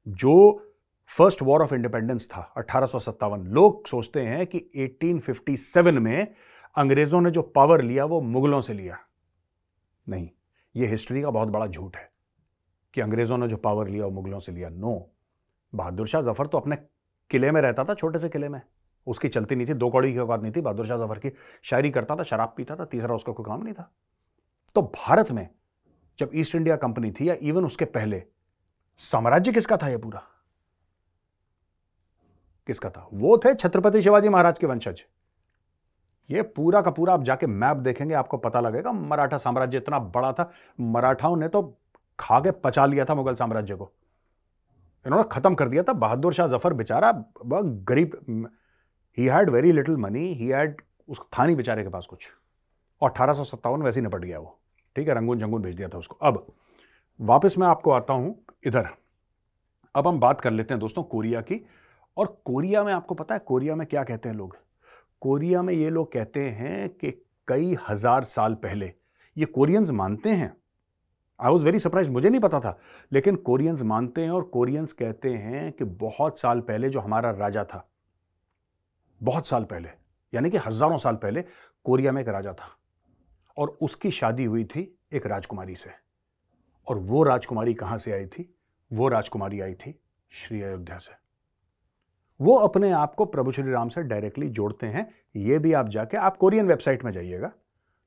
जो 0.07 0.69
फ़र्स्ट 1.09 1.41
वॉर 1.41 1.63
ऑफ़ 1.63 1.73
इंडिपेंडेंस 1.73 2.27
था 2.27 2.41
अट्ठारह 2.57 3.35
लोग 3.47 3.87
सोचते 3.87 4.21
हैं 4.21 4.45
कि 4.47 4.57
1857 4.77 5.99
में 5.99 6.33
अंग्रेज़ों 6.75 7.21
ने 7.21 7.31
जो 7.31 7.41
पावर 7.41 7.81
लिया, 7.81 8.05
वो 8.05 8.21
मुगलों 8.21 8.61
से 8.61 8.73
लिया। 8.73 8.97
नहीं, 10.07 10.29
ये 10.75 10.87
हिस्ट्री 10.87 11.21
का 11.21 11.29
बहुत 11.29 11.49
बड़ा 11.49 11.67
झूठ 11.67 11.95
है 11.95 12.11
कि 12.93 13.01
अंग्रेज़ों 13.01 13.37
ने 13.37 13.47
जो 13.47 13.57
पावर 13.57 13.87
लिया, 13.87 14.05
वो 14.05 14.11
मुगलों 14.11 14.39
से 14.39 14.51
लिया। 14.51 14.69
नो, 14.69 15.11
बहादुर 15.73 16.07
शाह 16.07 16.21
ज़फ़र 16.21 16.47
तो 16.47 16.57
अपने 16.57 16.75
किले 17.31 17.51
में 17.51 17.61
रहता 17.61 17.83
था, 17.83 17.93
छोटे 17.93 18.19
से 18.19 18.29
किले 18.29 18.49
में। 18.49 18.61
उसकी 19.07 19.29
चलती 19.29 19.55
नहीं 19.55 19.67
थी, 19.67 19.73
दो 19.73 19.89
कौड़ी 19.89 20.11
की 20.13 20.19
औकात 20.19 20.41
नहीं 20.41 20.51
थी, 20.51 20.61
बहादुर 20.61 20.85
शाह 20.87 20.97
ज़फ़र 20.97 21.19
की 21.19 21.31
शायरी 21.63 21.91
करता 21.91 22.15
था, 22.15 22.23
शराब 22.23 22.53
पीता 22.57 22.75
था, 22.75 22.85
तीसरा 22.85 23.15
उसका 23.15 23.33
कोई 23.33 23.45
काम 23.45 23.63
नहीं 23.63 23.73
था। 23.73 23.89
तो 24.75 24.81
भारत 24.81 25.31
में 25.31 25.47
जब 26.19 26.31
ईस्ट 26.33 26.55
इंडिया 26.55 26.75
कंपनी 26.77 27.11
थी 27.11 27.29
या 27.29 27.35
इवन 27.41 27.65
उसके 27.65 27.85
पहले, 27.87 28.23
साम्राज्य 29.01 29.51
किसका 29.51 29.77
था 29.77 29.87
यह 29.87 29.97
पूरा? 29.97 30.21
किसका 32.69 32.89
था? 32.89 33.07
वो 33.13 33.37
थे 33.37 33.53
छत्रपति 33.55 34.01
शिवाजी 34.01 34.29
महाराज 34.29 34.59
के 34.59 34.67
वंशज। 34.67 35.03
ये 36.29 36.41
पूरा 36.41 36.81
का 36.81 36.91
पूरा 36.91 37.13
आप 37.13 37.23
जाके 37.23 37.47
मैप 37.47 37.77
देखेंगे, 37.77 38.13
आपको 38.13 38.37
पता 38.37 38.59
लगेगा, 38.59 38.91
मराठा 38.91 39.37
साम्राज्य 39.37 39.77
इतना 39.77 39.99
बड़ा 39.99 40.31
था, 40.33 40.49
मराठाओं 40.79 41.35
ने 41.37 41.47
तो 41.47 41.61
खा 42.19 42.39
के 42.39 42.51
पचा 42.53 42.85
लिया 42.85 43.05
था 43.05 43.15
मुगल 43.15 43.35
साम्राज्य 43.35 43.75
को। 43.75 43.91
इन्होंने 45.05 45.27
खत्म 45.31 45.55
कर 45.55 45.67
दिया 45.67 45.83
था, 45.83 45.93
बहादुर 45.93 46.33
शाह 46.33 46.47
ज़फ़र 46.47 46.73
बेचारा 46.73 47.11
गरीब 47.45 48.47
he 49.17 49.25
had 49.25 49.49
very 49.49 49.71
little 49.71 49.97
money 49.97 50.33
he 50.33 50.47
had 50.47 50.81
उस 51.09 51.19
था 51.37 51.45
नहीं 51.45 51.55
बेचारे 51.55 51.83
के 51.83 51.89
पास 51.89 52.05
कुछ। 52.05 52.27
और 53.01 53.09
अठारह 53.09 53.33
सौ 53.33 53.43
सत्तावन 53.43 53.81
वैसे 53.81 53.99
ही 53.99 54.03
निपट 54.03 54.21
गया 54.21 54.39
वो। 54.39 54.59
ठीक 54.95 55.07
है, 55.07 55.13
रंगून 55.15 55.39
जंगून 55.39 55.61
भेज 55.61 55.75
दिया 55.75 55.87
था 55.87 55.97
उसको। 55.97 56.15
अब 56.21 56.45
वापस 57.19 57.57
मैं 57.57 57.67
आपको 57.67 57.91
आता 57.91 58.13
हूँ 58.13 58.35
इधर। 58.67 58.87
अब 59.95 60.07
हम 60.07 60.19
बात 60.19 60.41
कर 60.41 60.51
लेते 60.51 60.73
हैं 60.73 60.79
दोस्तों 60.79 61.03
कोरिया 61.03 61.41
की। 61.41 61.65
और 62.17 62.27
कोरिया 62.45 62.83
में 62.83 62.93
आपको 62.93 63.15
पता 63.15 63.35
है, 63.35 63.41
कोरिया 63.45 63.75
में 63.75 63.85
क्या 63.87 64.03
कहते 64.03 64.29
हैं 64.29 64.35
लोग? 64.35 64.57
कोरिया 65.21 65.61
में 65.61 65.73
ये 65.73 65.89
लोग 65.89 66.11
कहते 66.11 66.49
हैं 66.49 66.89
कि 66.89 67.11
कई 67.47 67.75
हज़ार 67.89 68.23
साल 68.23 68.53
पहले, 68.55 68.91
ये 69.37 69.45
कोरियंस 69.45 69.89
मानते 69.91 70.29
हैं। 70.29 70.55
आई 71.39 71.51
वॉज़ 71.51 71.65
वेरी 71.65 71.79
सरप्राइज़ 71.79 72.09
मुझे 72.09 72.29
नहीं 72.29 72.41
पता 72.41 72.59
था। 72.59 72.77
लेकिन 73.11 73.35
कोरियंस 73.35 73.81
मानते 73.83 74.21
हैं 74.21 74.31
और 74.31 74.43
कोरियंस 74.43 74.93
कहते 74.93 75.29
हैं 75.29 75.71
कि 75.71 75.83
बहुत 75.83 76.39
साल 76.39 76.59
पहले 76.61 76.89
जो 76.89 76.99
हमारा 76.99 77.31
राजा 77.31 77.63
था 77.63 77.83
बहुत 79.21 79.47
साल 79.47 79.63
पहले, 79.63 79.89
यानी 80.33 80.49
कि 80.49 80.57
हज़ारों 80.57 80.97
साल 80.97 81.15
पहले, 81.15 81.41
कोरिया 81.85 82.11
में 82.11 82.21
एक 82.21 82.29
राजा 82.29 82.53
था 82.53 82.69
और 83.57 83.77
उसकी 83.81 84.11
शादी 84.11 84.43
हुई 84.43 84.63
थी 84.65 84.81
एक 85.13 85.27
राजकुमारी 85.27 85.75
से। 85.75 85.89
और 86.87 86.97
वो 86.99 87.23
राजकुमारी 87.23 87.73
कहाँ 87.73 87.97
से 87.97 88.11
आई 88.11 88.25
थी? 88.25 88.49
वो 88.91 89.07
राजकुमारी 89.07 89.59
आई 89.61 89.73
थी 89.73 89.99
श्री 90.31 90.61
अयोध्या 90.61 90.97
से। 90.97 91.11
वो 92.39 92.55
अपने 92.57 92.91
आप 92.91 93.15
को 93.15 93.25
प्रभु 93.25 93.51
श्री 93.51 93.71
राम 93.71 93.89
से 93.89 94.01
डायरेक्टली 94.01 94.49
जोड़ते 94.49 94.87
हैं। 94.87 95.07
ये 95.35 95.59
भी 95.59 95.73
आप 95.73 95.89
जाके, 95.89 96.17
आप 96.17 96.37
कोरियन 96.37 96.67
वेबसाइट 96.67 97.03
में 97.05 97.11
जाइएगा। 97.11 97.51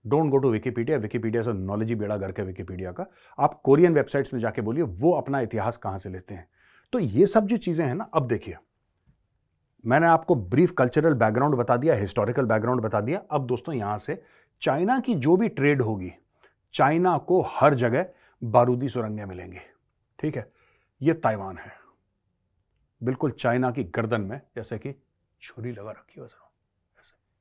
Don't 0.04 0.30
go 0.30 0.36
to 0.36 0.50
Wikipedia 0.50 0.96
Wikipedia 0.98 1.42
से 1.42 1.52
नॉलेज 1.52 1.88
ही 1.88 1.94
बेड़ा 1.94 2.18
करके 2.18 2.42
विकीपीडिया 2.42 2.92
का। 2.92 3.06
आप 3.38 3.54
कोरियन 3.54 3.94
वेबसाइट्स 3.94 4.32
में 4.34 4.40
जाके 4.40 4.62
बोलिए, 4.62 4.82
वो 4.82 5.12
अपना 5.12 5.40
इतिहास 5.40 5.76
कहाँ 5.76 5.98
से 5.98 6.10
लेते 6.10 6.34
हैं? 6.34 6.48
तो 6.92 6.98
ये 6.98 7.26
सब 7.26 7.46
जो 7.46 7.56
चीज़ें 7.56 7.84
हैं 7.86 7.94
ना, 7.94 8.08
अब 8.14 8.28
देखिए। 8.28 8.56
मैंने 9.86 10.06
आपको 10.06 10.34
ब्रीफ 10.34 10.70
कल्चरल 10.70 11.14
बैकग्राउंड 11.14 11.54
बता 11.54 11.76
दिया 11.76 11.94
हिस्टोरिकल 11.94 12.46
बैकग्राउंड 12.46 12.82
बता 12.82 13.00
दिया। 13.00 13.20
अब 13.30 13.46
दोस्तों, 13.46 13.74
यहाँ 13.74 13.98
से 13.98 14.22
चाइना 14.62 14.98
की 15.00 15.14
जो 15.14 15.36
भी 15.36 15.48
ट्रेड 15.48 15.82
होगी, 15.82 16.12
चाइना 16.74 17.16
को 17.18 17.40
हर 17.50 17.74
जगह 17.74 18.06
बारूदी 18.42 18.88
सुरंगें 18.88 19.24
मिलेंगी, 19.24 19.58
ठीक 20.18 20.36
है? 20.36 20.50
ये 21.00 21.14
ताइवान 21.14 21.58
है। 21.58 21.72
बिल्कुल 23.00 23.30
चाइना 23.30 23.70
की 23.70 23.84
गर्दन 23.84 24.20
में, 24.20 24.40
जैसे 24.56 24.78
कि 24.78 24.94
छुरी 25.42 25.72
लगा 25.72 25.90
रखी 25.90 26.20
हो 26.20 26.26
ऐसे। 26.26 26.44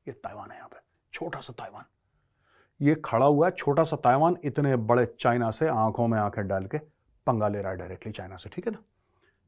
ये 0.07 0.13
ताइवान 0.13 0.51
है 0.51 0.57
यहाँ 0.57 0.69
पे, 0.69 0.77
छोटा 1.13 1.39
सा 1.39 1.53
ताइवान। 1.53 1.85
ये 2.79 2.95
खड़ा 3.05 3.25
हुआ 3.25 3.47
है, 3.47 3.51
छोटा 3.51 3.83
सा 3.83 3.95
ताइवान, 3.95 4.37
इतने 4.43 4.75
बड़े 4.75 5.05
चाइना 5.19 5.51
से 5.51 5.67
आँखों 5.67 6.07
में 6.07 6.17
आँखें 6.19 6.47
डाल 6.47 6.65
के 6.65 6.77
पंगा 7.27 7.47
ले 7.47 7.61
रहा 7.61 7.71
है 7.71 7.77
डायरेक्टली 7.77 8.11
चाइना 8.11 8.35
से, 8.35 8.49
ठीक 8.49 8.67
है 8.67 8.73
ना? 8.73 8.83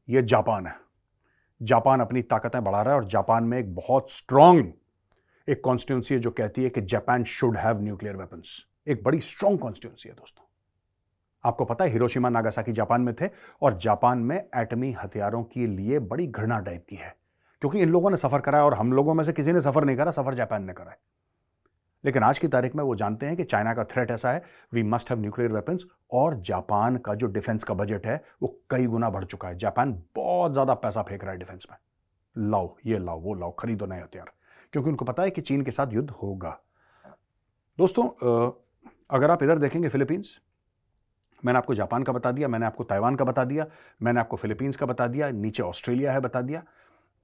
ये 0.08 0.22
जापान 0.22 0.66
है। 0.66 0.87
जापान 1.62 2.00
अपनी 2.00 2.22
ताकतें 2.22 2.64
बढ़ा 2.64 2.82
रहा 2.82 2.94
है 2.94 3.00
और 3.00 3.04
जापान 3.04 3.44
में 3.44 3.58
एक 3.58 3.74
बहुत 3.74 4.10
स्ट्रांग 4.10 4.72
एक 5.48 5.60
कॉन्स्टिट्यूंसी 5.64 6.14
है 6.14 6.20
जो 6.20 6.30
कहती 6.30 6.64
है 6.64 6.70
कि 6.70 6.80
Japan 6.80 7.24
should 7.24 7.56
have 7.56 7.80
nuclear 7.80 8.16
weapons 8.16 8.66
एक 8.88 9.02
बड़ी 9.04 9.20
स्ट्रांग 9.20 9.58
कॉन्स्टिट्यूंसी 9.58 10.08
है 10.08 10.14
दोस्तों। 10.14 10.44
आपको 11.44 11.64
पता 11.64 11.84
है 11.84 11.90
हिरोशिमा 11.90 12.28
नागासाकी 12.28 12.72
जापान 12.72 13.00
में 13.00 13.14
थे 13.14 13.28
और 13.62 13.78
जापान 13.78 14.18
में 14.18 14.36
एटमी 14.56 14.92
हथियारों 14.92 15.42
के 15.42 15.66
लिए 15.66 15.98
बड़ी 15.98 16.26
घृणा 16.26 16.58
टाइप 16.58 16.86
की 16.88 16.96
है। 16.96 17.16
क्योंकि 17.60 17.78
इन 17.78 17.88
लोगों 17.88 18.10
ने 18.10 18.16
सफ़र 18.16 18.40
करा 18.40 18.64
और 18.64 18.74
हम 18.74 18.92
लोगों 18.92 19.14
में 19.14 19.24
से 19.24 19.32
किसी 19.32 19.52
ने 19.52 19.60
सफ़र 19.60 19.84
नहीं 19.84 19.96
करा, 19.96 20.10
सफ़र 20.10 20.34
जापान 20.34 20.64
ने 20.64 20.72
करा 20.72 20.90
है। 20.90 20.98
लेकिन 22.04 22.22
आज 22.22 22.38
की 22.38 22.48
तारीख 22.48 22.74
में 22.76 22.82
वो 22.84 22.94
जानते 22.96 23.26
हैं 23.26 23.36
कि 23.36 23.44
चाइना 23.44 23.74
का 23.74 23.84
थ्रेट 23.84 24.10
ऐसा 24.10 24.32
है 24.32 24.42
we 24.74 24.82
must 24.82 25.10
have 25.10 25.20
nuclear 25.20 25.52
weapons 25.52 25.84
और 26.12 26.34
जापान 26.40 26.96
का 26.96 27.14
जो 27.14 27.26
डिफेंस 27.26 27.64
का 27.64 27.74
बजट 27.74 28.06
है, 28.06 28.22
वो 28.42 28.58
कई 28.70 28.86
गुना 28.86 29.10
बढ़ 29.10 29.24
चुका 29.24 29.48
है। 29.48 29.56
जापान 29.58 29.92
बहुत 30.16 30.52
ज़्यादा 30.52 30.74
पैसा 30.74 31.02
फेंक 31.02 31.24
रहा 31.24 31.32
है 31.32 31.38
डिफेंस 31.38 31.66
में। 31.70 31.78
लाओ, 32.36 32.74
ये 32.86 32.98
लाओ, 32.98 33.20
वो 33.20 33.34
लाओ, 33.34 33.52
खरीदो 33.52 33.86
नए 33.86 34.00
हथियार। 34.00 34.32
क्योंकि 34.72 34.90
उनको 34.90 35.04
पता 35.04 35.22
है 35.22 35.30
कि 35.30 35.40
चीन 35.40 35.62
के 35.62 35.70
साथ 35.70 35.92
युद्ध 35.92 36.10
होगा। 36.12 36.58
दोस्तों 37.78 38.08
अगर 39.10 39.30
आप 39.30 39.42
इधर 39.42 39.58
देखेंगे 39.58 39.88
फिलीपींस, 39.88 40.36
मैंने 41.42 41.58
आपको 41.58 41.74
जापान 41.74 42.02
का 42.02 42.12
बता 42.12 42.30
दिया, 42.32 42.48
मैंने 42.48 42.66
आपको 42.66 42.84
ताइवान 42.84 43.16
का 43.16 43.24
बता 43.24 43.44
दिया, 43.44 43.66
मैंने 44.02 44.20
आपको 44.20 44.36
फिलीपींस 44.36 44.76
का 44.76 44.86
बता 44.86 45.06
दिया, 45.06 45.30
नीचे 45.30 45.62
ऑस्ट्रेलिया 45.62 46.12
है 46.12 46.20
बता 46.20 46.40
दिया। 46.40 46.62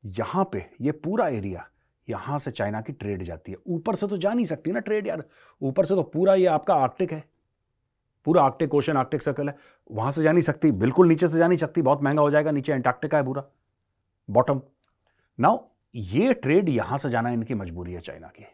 यहाँ 0.04 0.48
पे 0.52 0.64
ये 0.80 0.92
पूरा 0.92 1.28
एरिया 1.28 1.66
यहाँ 2.08 2.38
से 2.38 2.50
चाइना 2.50 2.80
की 2.80 2.92
ट्रेड 2.92 3.22
जाती 3.22 3.52
है। 3.52 3.58
ऊपर 3.66 3.94
से 3.94 4.06
तो 4.06 4.16
जा 4.16 4.32
नहीं 4.32 4.46
सकती 4.46 4.72
ना 4.72 4.80
ट्रेड 4.80 5.06
यार। 5.06 5.24
ऊपर 5.60 5.84
से 5.84 5.94
तो 5.94 6.02
पूरा 6.04 6.34
ये 6.34 6.46
आपका 6.46 6.74
आर्कटिक 6.74 7.12
है। 7.12 7.22
पूरा 8.26 8.42
आर्कटिक 8.42 8.74
ओशन 8.74 8.96
आर्कटिक 8.96 9.22
सर्कल 9.22 9.48
है। 9.48 9.56
वहाँ 9.90 10.12
से 10.12 10.22
जा 10.22 10.32
नहीं 10.32 10.42
सकती, 10.42 10.70
बिल्कुल 10.72 11.08
नीचे 11.08 11.28
से 11.28 11.38
जा 11.38 11.48
नहीं 11.48 11.58
सकती। 11.58 11.82
बहुत 11.82 12.02
महँगा 12.02 12.22
हो 12.22 12.30
जाएगा, 12.30 12.50
नीचे 12.50 12.72
एंटार्क्टिका 12.72 13.18
है 13.18 13.24
पूरा। 13.24 13.44
बॉटम 14.28 14.60
नाउ 15.38 15.58
ये 15.94 16.32
ट्रेड 16.34 16.68
यहाँ 16.68 16.98
से 16.98 17.10
जाना 17.10 17.30
इनकी 17.30 17.54
मजबूरी 17.54 17.92
है 17.92 18.00
चाइना 18.00 18.28
की। 18.28 18.44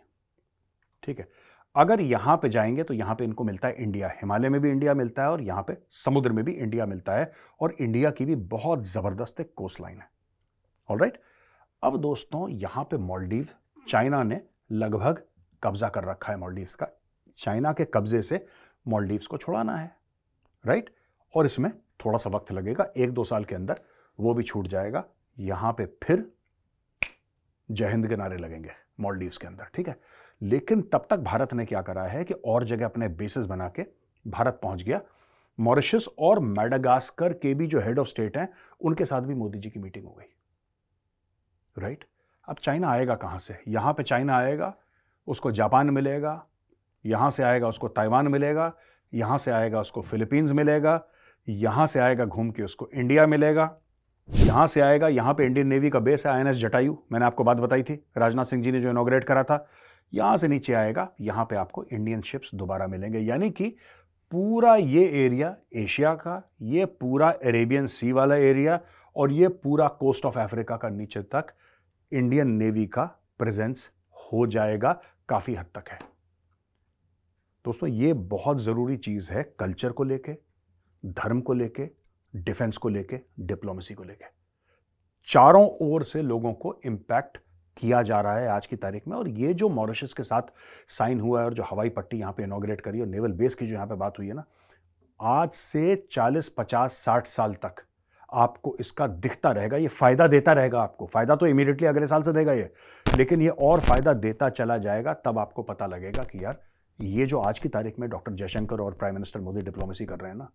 ठीक 1.02 1.18
है? 1.18 1.28
अगर 1.74 2.00
यहाँ 2.00 2.36
पे 2.36 2.48
जाएँगे 2.48 2.82
तो 2.82 2.94
यहाँ 2.94 3.14
पे 3.14 3.24
इनको 3.24 3.44
मिलता 3.44 3.68
है 3.68 3.74
इंडिया। 3.74 4.08
हिमालय 4.12 4.48
में 4.48 4.60
भी 4.60 4.70
इंडिया 4.70 4.94
मिलता 4.94 5.22
है 5.22 5.30
और 5.30 5.42
यहाँ 5.42 5.62
पे 5.62 5.76
समुद्र 5.94 6.32
में 6.32 6.44
भी 6.44 6.52
इंडिया 6.52 6.86
मिलता 6.86 7.12
है 7.12 7.30
और 7.60 7.74
इंडिया 7.80 8.10
की 8.10 8.24
भी 8.24 8.34
बहुत 8.34 8.84
ज़बरदस्त 8.84 9.40
एक 9.40 9.52
कोस्ट 9.56 9.80
लाइन 9.80 9.98
है। 9.98 10.08
ऑल 10.88 10.98
राइट 10.98 11.18
अब 11.82 11.96
दोस्तों, 11.96 12.48
यहाँ 12.50 12.82
पे 12.84 12.96
मॉलडीव 12.98 13.48
चाइना 13.86 14.22
ने 14.22 14.40
लगभग 14.72 15.22
कब्जा 15.62 15.88
कर 15.88 16.04
रखा 16.04 16.32
है 16.32 16.38
मालदीव्स 16.38 16.74
का। 16.74 16.86
चाइना 17.38 17.72
के 17.72 17.84
कब्जे 17.84 18.20
से 18.22 18.44
मालदीव्स 18.86 19.26
को 19.26 19.36
छुड़ाना 19.36 19.76
है 19.76 19.90
राइट 20.64 20.90
और 21.34 21.46
इसमें 21.46 21.70
थोड़ा 22.04 22.18
सा 22.18 22.30
वक्त 22.30 22.52
लगेगा, 22.52 22.86
एक 22.96 23.10
दो 23.10 23.24
साल 23.24 23.44
के 23.44 23.54
अंदर 23.54 23.80
वो 24.18 24.34
भी 24.34 24.42
छूट 24.42 24.66
जाएगा। 24.66 25.04
यहाँ 25.38 25.72
पे 25.72 25.86
फिर 26.02 26.24
जय 27.68 27.88
हिंद 27.88 28.08
के 28.08 28.16
नारे 28.16 28.36
लगेंगे 28.36 28.70
मालदीव्स 29.00 29.38
के 29.38 29.46
अंदर, 29.46 29.64
ठीक 29.74 29.88
है? 29.88 29.96
लेकिन 30.40 30.82
तब 30.82 31.06
तक 31.10 31.18
भारत 31.20 31.54
ने 31.54 31.64
क्या 31.64 31.82
करा 31.82 32.04
है 32.04 32.24
कि 32.24 32.34
और 32.34 32.64
जगह 32.64 32.86
अपने 32.86 33.08
बेसिस 33.08 33.46
बना 33.46 33.68
के 33.68 33.86
भारत 34.24 34.60
पहुँच 34.62 34.82
गया। 34.82 35.00
मॉरिशस 35.58 36.08
और 36.18 36.40
मेडागास्कर 36.40 37.32
के 37.32 37.54
भी 37.54 37.66
जो 37.66 37.80
हेड 37.80 37.98
ऑफ़ 37.98 38.08
स्टेट 38.08 38.36
हैं, 38.36 38.48
उनके 38.80 39.04
साथ 39.04 39.22
भी 39.22 39.34
मोदी 39.34 39.58
जी 39.58 39.70
की 39.70 39.80
मीटिंग 39.80 40.04
हो 40.04 40.12
गई। 40.12 40.32
राइट? 41.76 42.04
अब 42.48 42.56
चाइना 42.56 42.90
आएगा 42.90 43.14
कहाँ 43.14 43.38
से? 43.38 43.56
यहाँ 43.68 43.92
पे 43.92 44.02
चाइना 44.02 44.36
आएगा, 44.36 44.72
उसको 45.28 45.50
जापान 45.52 45.90
मिलेगा, 45.90 46.42
यहाँ 47.04 47.30
से 47.30 47.42
आएगा 47.42 47.68
उसको 47.68 47.88
ताइवान 47.88 48.28
मिलेगा, 48.28 48.72
यहाँ 49.12 49.38
से 49.38 49.50
आएगा 49.50 49.80
उसको 49.80 50.02
फिलीपींस 50.02 50.50
मिलेगा, 50.50 51.00
यहाँ 51.48 51.86
से 51.86 51.98
आएगा 51.98 52.24
घूम 52.24 52.50
के 52.50 52.62
उसको 52.62 52.88
इंडिया 52.94 53.26
मिलेगा, 53.26 53.70
यहाँ 54.28 54.66
से 54.66 54.80
आएगा, 54.80 55.08
यहाँ 55.08 55.34
पे 55.34 55.46
इंडियन 55.46 55.66
नेवी 55.66 55.90
का 55.90 56.00
बेस 56.00 56.26
है 56.26 56.32
आई 56.32 56.54
जटायु। 56.54 56.96
मैंने 57.12 57.24
आपको 57.24 57.44
बात 57.44 57.56
बताई 57.56 57.82
थी, 57.82 57.94
राजनाथ 58.18 58.44
सिंह 58.44 58.62
जी 58.62 58.72
ने 58.72 58.80
जो 58.80 58.90
इनोग्रेट 58.90 59.24
करा 59.24 59.42
था, 59.42 59.66
यहाँ 60.12 60.36
से 60.36 60.48
नीचे 60.48 60.72
आएगा, 60.72 61.08
यहाँ 61.20 61.44
पे 61.44 61.56
आपको 61.56 61.84
इंडियन 61.84 62.20
शिप्स 62.20 62.50
दोबारा 62.54 62.86
मिलेंगे। 62.86 63.18
यानी 63.18 63.50
कि 63.50 63.74
पूरा 64.32 64.74
ये 64.76 65.04
एरिया 65.24 65.54
एशिया 65.76 66.14
का, 66.14 66.42
ये 66.62 66.84
पूरा 66.84 67.30
अरेबियन 67.30 67.86
सी 67.86 68.12
वाला 68.12 68.36
एरिया 68.36 68.78
और 69.16 69.32
ये 69.32 69.48
पूरा 69.48 69.86
कोस्ट 70.00 70.26
ऑफ़ 70.26 70.38
अफ्रीका 70.38 70.76
का 70.76 70.88
नीचे 70.88 71.22
तक 71.24 71.52
इंडियन 72.12 72.50
नेवी 72.52 72.86
का 72.86 73.04
प्रेजेंस 73.38 73.90
हो 74.16 74.46
जाएगा, 74.46 74.92
काफ़ी 75.28 75.54
हद 75.54 75.66
तक 75.74 75.88
है। 75.88 75.98
दोस्तों, 77.64 77.88
ये 77.88 78.12
बहुत 78.12 78.60
ज़रूरी 78.60 78.96
चीज़ 78.96 79.30
है 79.32 79.42
कल्चर 79.58 79.92
को 79.92 80.04
लेके, 80.04 80.32
धर्म 81.04 81.40
को 81.40 81.52
लेके 81.54 81.88
डिफेंस 82.34 82.76
को 82.76 82.88
लेके 82.88 83.20
डिप्लोमेसी 83.40 83.94
को 83.94 84.04
लेके। 84.04 84.24
चारों 85.28 85.66
ओर 85.82 86.04
से 86.04 86.22
लोगों 86.22 86.52
को 86.52 86.74
इंपैक्ट 86.86 87.38
किया 87.76 88.00
जा 88.02 88.20
रहा 88.20 88.38
है 88.38 88.48
आज 88.48 88.66
की 88.66 88.76
तारीख 88.76 89.06
में 89.08 89.16
और 89.16 89.28
ये 89.30 89.52
जो 89.54 89.68
मॉरिशस 89.68 90.12
के 90.12 90.22
साथ 90.22 90.52
साइन 90.88 91.20
हुआ 91.20 91.40
है 91.40 91.46
और 91.46 91.54
जो 91.54 91.62
हवाई 91.62 91.88
पट्टी 91.88 92.18
यहाँ 92.18 92.32
पे 92.32 92.42
इनोग्रेट 92.42 92.80
करी 92.80 93.00
और 93.00 93.06
नेवल 93.06 93.32
बेस 93.32 93.54
की 93.54 93.66
जो 93.66 93.74
यहाँ 93.74 93.86
पे 93.86 93.94
बात 93.94 94.18
हुई 94.18 94.26
है 94.28 94.34
ना, 94.34 94.44
आज 95.20 95.50
से 95.50 95.94
40 96.12 96.48
50 96.58 96.98
60 96.98 97.26
साल 97.26 97.54
तक 97.54 97.82
आपको 98.32 98.76
इसका 98.80 99.06
दिखता 99.06 99.50
रहेगा, 99.50 99.76
ये 99.76 99.88
फ़ायदा 99.88 100.26
देता 100.26 100.52
रहेगा 100.52 100.80
आपको। 100.80 101.06
फ़ायदा 101.06 101.36
तो 101.36 101.46
इमीडिएटली 101.46 101.86
अगले 101.86 102.06
साल 102.06 102.22
से 102.22 102.32
देगा 102.32 102.52
ये। 102.52 102.72
लेकिन 103.16 103.42
ये 103.42 103.48
और 103.48 103.80
फ़ायदा 103.80 104.12
देता 104.12 104.48
चला 104.48 104.78
जाएगा, 104.78 105.14
तब 105.14 105.38
आपको 105.38 105.62
पता 105.62 105.86
लगेगा 105.86 106.22
कि 106.22 106.44
यार, 106.44 106.60
ये 107.00 107.26
जो 107.26 107.38
आज 107.38 107.58
की 107.58 107.68
तारीख 107.68 107.98
में 107.98 108.10
डॉक्टर 108.10 108.32
जयशंकर 108.32 108.80
और 108.80 108.94
प्राइम 108.94 109.14
मिनिस्टर 109.14 109.40
मोदी 109.40 109.60
डिप्लोमेसी 109.60 110.06
कर 110.06 110.18
रहे 110.18 110.30
हैं 110.30 110.38
ना, 110.38 110.50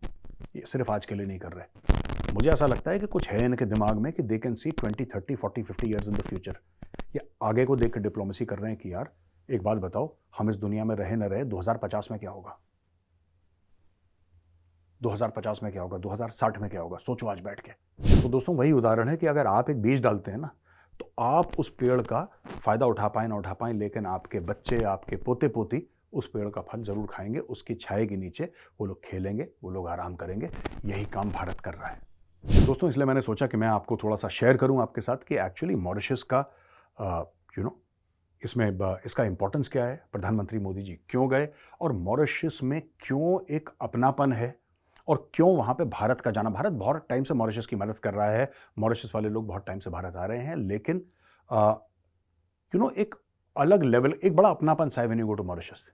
ये 0.55 0.63
सिर्फ़ 0.65 0.91
आज 0.91 1.05
के 1.05 1.15
लिए 1.15 1.25
नहीं 1.25 1.39
कर 1.39 1.51
रहे। 1.51 2.33
मुझे 2.33 2.49
ऐसा 2.49 2.65
लगता 2.65 2.91
है 2.91 2.99
कि 2.99 3.07
कुछ 3.07 3.29
है 3.29 3.45
इनके 3.45 3.65
दिमाग 3.65 3.97
में 3.97 4.13
कि 4.13 4.23
they 4.23 4.37
can 4.37 4.55
see 4.55 4.71
twenty 4.71 5.05
thirty 5.05 5.35
forty 5.35 5.63
fifty 5.63 5.87
years 5.87 6.07
in 6.07 6.15
the 6.15 6.21
future 6.21 6.57
ये 7.15 7.21
आगे 7.43 7.65
को 7.65 7.75
देख 7.75 7.93
कर 7.93 7.99
डिप्लोमेसी 7.99 8.45
कर 8.45 8.57
रहे 8.57 8.71
हैं 8.71 8.79
कि 8.79 8.93
यार, 8.93 9.09
एक 9.49 9.63
बात 9.63 9.77
बताओ, 9.77 10.15
हम 10.37 10.49
इस 10.49 10.55
दुनिया 10.55 10.85
में 10.85 10.95
रहे 10.95 11.15
न 11.15 11.23
रहे 11.23 11.43
2050 11.43 12.07
में 12.11 12.19
क्या 12.19 12.31
होगा? 12.31 12.59
2050 15.05 15.63
में 15.63 15.71
क्या 15.71 15.81
होगा? 15.81 15.97
2060 15.99 16.57
में 16.59 16.69
क्या 16.69 16.81
होगा? 16.81 16.97
सोचो 16.99 17.27
आज 17.27 17.39
बैठ 17.41 17.59
के। 17.59 17.71
तो 18.21 18.29
दोस्तों, 18.29 18.55
वही 18.55 18.71
उदाहरण 18.73 19.09
है 19.09 19.17
कि 19.17 19.27
अगर 19.27 19.47
आप 19.47 19.69
एक 19.69 19.81
बीज 19.81 20.03
डालते 20.03 20.31
हैं 20.31 20.37
ना 20.37 20.51
तो 20.99 21.11
आप 21.19 21.59
उस 21.59 21.69
पेड़ 21.71 22.01
का 22.03 22.21
फ़ायदा 22.47 22.85
उठा 22.85 23.07
पाए, 23.07 23.27
ना 23.27 23.35
उठा 23.35 23.53
पाए, 23.53 23.73
लेकिन 23.73 24.05
आपके 24.05 24.39
बच्चे, 24.41 24.83
आपके 24.85 25.15
पोते 25.17 25.47
पोती 25.47 25.81
उस 26.13 26.27
पेड़ 26.27 26.47
का 26.49 26.61
फल 26.63 26.83
ज़रूर 26.83 27.07
खाएँगे, 27.07 27.39
उसकी 27.39 27.73
छाए 27.75 28.05
के 28.05 28.17
नीचे 28.17 28.51
वो 28.79 28.85
लोग 28.87 29.03
खेलेंगे, 29.05 29.47
वो 29.63 29.71
लोग 29.71 29.87
आराम 29.87 30.15
करेंगे, 30.15 30.49
यही 30.85 31.05
काम 31.05 31.31
भारत 31.31 31.59
कर 31.59 31.73
रहा 31.73 31.87
है। 31.87 32.65
दोस्तों, 32.65 32.89
इसलिए 32.89 33.05
मैंने 33.05 33.21
सोचा 33.21 33.47
कि 33.47 33.57
मैं 33.57 33.67
आपको 33.67 33.97
थोड़ा 33.97 34.15
सा 34.15 34.27
शेयर 34.29 34.57
करूँ 34.57 34.81
आपके 34.81 35.01
साथ 35.01 35.27
कि 35.27 35.35
एक्चुअली 35.37 35.75
मॉरिशस 35.77 36.23
का 36.23 36.39
यू 37.57 37.63
नो 37.63 37.79
इसमें 38.41 38.67
इसका 39.05 39.23
इंपॉर्टेंस 39.23 39.69
क्या 39.69 39.85
है? 39.85 40.03
प्रधानमंत्री 40.11 40.59
मोदी 40.59 40.81
जी 40.81 40.99
क्यों 41.09 41.29
गए? 41.31 41.47
और 41.81 41.93
मॉरिशस 41.93 42.59
में 42.63 42.81
क्यों 42.99 43.39
एक 43.55 43.69
अपनापन 43.81 44.33
है? 44.33 44.55
और 45.07 45.29
क्यों 45.33 45.55
वहाँ 45.57 45.73
पे 45.75 45.85
भारत 45.85 46.21
का 46.21 46.31
जाना? 46.31 46.49
भारत 46.49 46.73
बहुत 46.73 47.05
टाइम 47.09 47.23
से 47.23 47.33
मॉरिशस 47.33 47.65
की 47.65 47.75
मदद 47.75 47.99
कर 47.99 48.13
रहा 48.13 48.29
है। 48.29 48.49
मॉरिशस 48.79 49.11
वाले 49.15 49.29
लोग 49.29 49.47
बहुत 49.47 49.65
टाइम 49.67 49.79
से 49.79 49.89
भारत 49.89 50.15
आ 50.15 50.25
रहे 50.25 50.39
हैं, 50.39 50.55
लेकिन 50.57 51.05
यू 51.49 52.79
नो 52.79 52.89
एक 52.91 53.15
अलग 53.55 53.83
लेवल 53.83 54.13
एक 54.23 54.35
बड़ा 54.35 54.49
अपनापन 54.49 54.89
सा 54.89 55.01
है 55.01 55.07
when 55.07 55.19
you 55.19 55.27
go 55.27 55.33
to 55.33 55.43
Mauritius 55.43 55.85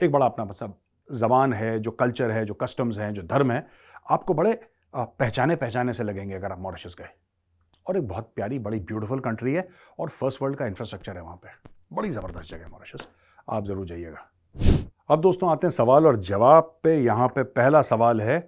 एक 0.00 0.12
बड़ा 0.12 0.26
अपनापन 0.26 0.52
सा 0.54 0.72
जबान 1.08 1.52
है, 1.52 1.78
जो 1.78 1.90
कल्चर 1.92 2.30
है, 2.30 2.44
जो 2.44 2.54
कस्टम्स 2.54 2.98
हैं, 2.98 3.12
जो 3.14 3.22
धर्म 3.24 3.50
है, 3.52 3.66
आपको 4.10 4.34
बड़े 4.34 4.58
पहचाने 4.94 5.56
पहचाने 5.56 5.92
से 5.92 6.04
लगेंगे 6.04 6.34
अगर 6.34 6.52
आप 6.52 6.58
मॉरिशस 6.60 6.94
गए। 6.98 7.08
और 7.86 7.96
एक 7.96 8.06
बहुत 8.08 8.32
प्यारी, 8.36 8.58
बड़ी 8.58 8.78
ब्यूटीफुल 8.80 9.20
कंट्री 9.20 9.54
है 9.54 9.68
और 9.98 10.08
फ़र्स्ट 10.10 10.42
वर्ल्ड 10.42 10.58
का 10.58 10.66
इंफ्रास्ट्रक्चर 10.66 11.16
है 11.16 11.22
वहाँ 11.22 11.36
पर 11.36 11.70
बड़ी 11.92 12.10
ज़बरदस्त 12.10 12.50
जगह 12.50 12.64
है 12.64 12.70
मॉरिशस 12.70 13.06
आप 13.48 13.64
ज़रूर 13.64 13.86
जाइएगा। 13.86 14.28
अब 15.10 15.20
दोस्तों 15.20 15.50
आते 15.50 15.66
हैं 15.66 15.70
सवाल 15.70 16.06
और 16.06 16.16
जवाब 16.16 16.78
पे। 16.82 16.96
यहाँ 16.96 17.28
पे 17.28 17.42
पहला 17.42 17.80
सवाल 17.82 18.20
है 18.20 18.38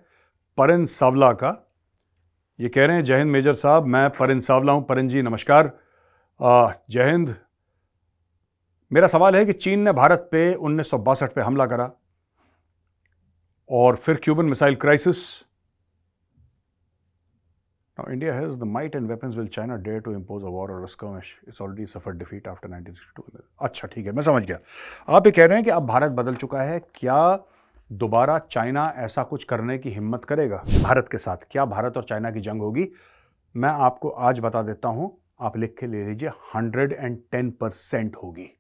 परिन 0.59 0.87
सावला 0.87 1.33
का। 1.33 1.51
ये 2.59 2.69
कह 2.69 2.87
रहे 2.87 2.97
हैं, 2.97 3.05
जय 3.05 3.25
मेजर 3.25 3.53
साहब, 3.53 3.87
मैं 3.87 4.09
परिन 4.11 4.41
सावला 4.41 4.73
हूँ। 4.73 4.85
परिन 4.85 5.09
जी, 5.09 5.23
नमस्कार। 5.23 5.71
जय 6.41 7.17
मेरा 8.91 9.07
सवाल 9.07 9.37
है 9.37 9.45
कि 9.47 9.53
चीन 9.53 9.81
ने 9.81 9.93
भारत 9.93 10.29
पे 10.33 10.55
उन्नीस 10.55 10.91
सौ 10.91 10.99
बासठ 10.99 11.33
पे 11.33 11.41
हमला 11.41 11.67
करा 11.67 11.91
और 13.71 13.97
फिर 13.97 14.21
Cuban 14.25 14.47
missile 14.47 14.75
crisis 14.77 15.46
Now, 17.99 18.13
India 18.13 18.31
has 18.31 18.59
the 18.59 18.67
might 18.67 18.95
and 18.95 19.09
weapons. 19.09 19.37
Will 19.39 19.47
China 19.49 19.79
dare 19.79 20.01
to 20.03 20.11
impose 20.11 20.43
a 20.43 20.51
war 20.51 20.71
or 20.71 20.85
a 20.85 20.89
skirmish? 20.89 21.37
It's 21.47 21.61
already 21.63 21.87
suffered 21.87 22.19
defeat 22.19 22.47
after 22.47 22.69
1962. 22.69 23.45
अच्छा 23.61 23.89
ठीक 23.89 24.07
है 24.07 24.13
मैं 24.13 24.23
समझ 24.23 24.43
गया 24.45 24.59
आप 25.17 25.27
ये 25.27 25.33
कह 25.33 25.45
रहे 25.45 25.57
हैं 25.57 25.65
कि 25.65 25.71
अब 25.71 25.87
भारत 25.87 26.13
बदल 26.13 26.35
चुका 26.35 26.63
है 26.63 26.79
क्या 26.95 27.21
दोबारा 27.91 28.39
चाइना 28.51 28.93
ऐसा 28.99 29.23
कुछ 29.23 29.45
करने 29.45 29.77
की 29.79 29.91
हिम्मत 29.91 30.25
करेगा 30.25 30.57
भारत 30.83 31.09
के 31.13 31.19
साथ 31.19 31.47
क्या 31.51 31.65
भारत 31.67 31.97
और 31.97 32.05
चाइना 32.05 32.31
की 32.31 32.41
जंग 32.41 32.63
होगी 32.63 32.87
मैं 33.55 33.71
आपको 33.87 34.09
आज 34.29 34.41
बता 34.41 34.63
देता 34.63 34.89
हूँ 34.99 35.11
आप 35.41 35.57
लिख 35.57 35.75
के 35.81 35.87
ले 35.87 36.05
लीजिए 36.07 36.29
हंड्रेड 36.55 36.93
एंड 36.93 37.19
टेन 37.33 37.51
परसेंट 37.61 38.17
होगी 38.23 38.51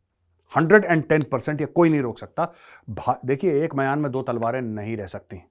हंड्रेड 0.52 0.84
एंड 0.84 1.02
टेन 1.08 1.22
परसेंट 1.32 1.60
ये 1.60 1.66
कोई 1.76 1.90
नहीं 1.90 2.00
रोक 2.02 2.18
सकता 2.18 2.52
देखिए 3.24 3.62
एक 3.64 3.74
मयान 3.74 3.98
में 3.98 4.10
दो 4.12 4.22
तलवारें 4.22 4.60
नहीं 4.62 4.96
रह 4.96 5.06
सकती 5.06 5.42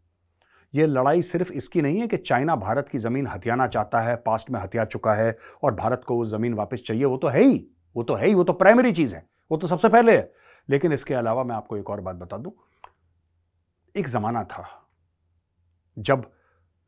ये 0.76 0.86
लड़ाई 0.88 1.22
सिर्फ़ 1.22 1.52
इसकी 1.54 1.82
नहीं 1.82 2.00
है 2.00 2.08
कि 2.08 2.18
चाइना 2.18 2.56
भारत 2.56 2.90
की 2.90 3.00
ज़मीन 3.00 3.28
हथियाना 3.28 3.68
चाहता 3.68 4.00
है, 4.00 4.16
पास्ट 4.16 4.50
में 4.52 4.60
हथिया 4.60 4.86
चुका 4.86 5.14
है 5.14 5.38
और 5.64 5.76
भारत 5.76 6.02
को 6.08 6.16
वो 6.16 6.26
ज़मीन 6.26 6.54
वापस 6.54 6.84
चाहिए, 6.86 7.06
वो 7.06 7.18
तो 7.18 7.28
है 7.28 7.42
ही, 7.42 7.68
वो 7.96 8.04
तो 8.04 8.16
है 8.16 8.28
ही, 8.28 8.34
वो 8.34 8.44
तो 8.44 8.54
प्राइमरी 8.54 8.92
चीज़ 8.92 9.16
है, 9.16 9.26
वो 9.52 9.58
तो 9.58 9.68
सबसे 9.68 9.90
पहले 9.90 10.18
है। 10.18 10.32
लेकिन 10.70 10.94
इसके 10.94 11.14
अलावा 11.14 11.44
मैं 11.44 11.56
आपको 11.56 11.78
एक 11.78 11.90
और 11.90 12.02
बात 12.02 12.16
बता 12.16 12.38
दूँ, 12.38 12.52
एक 13.96 14.08
ज़माना 14.08 14.44
था 14.44 14.68
जब 15.98 16.32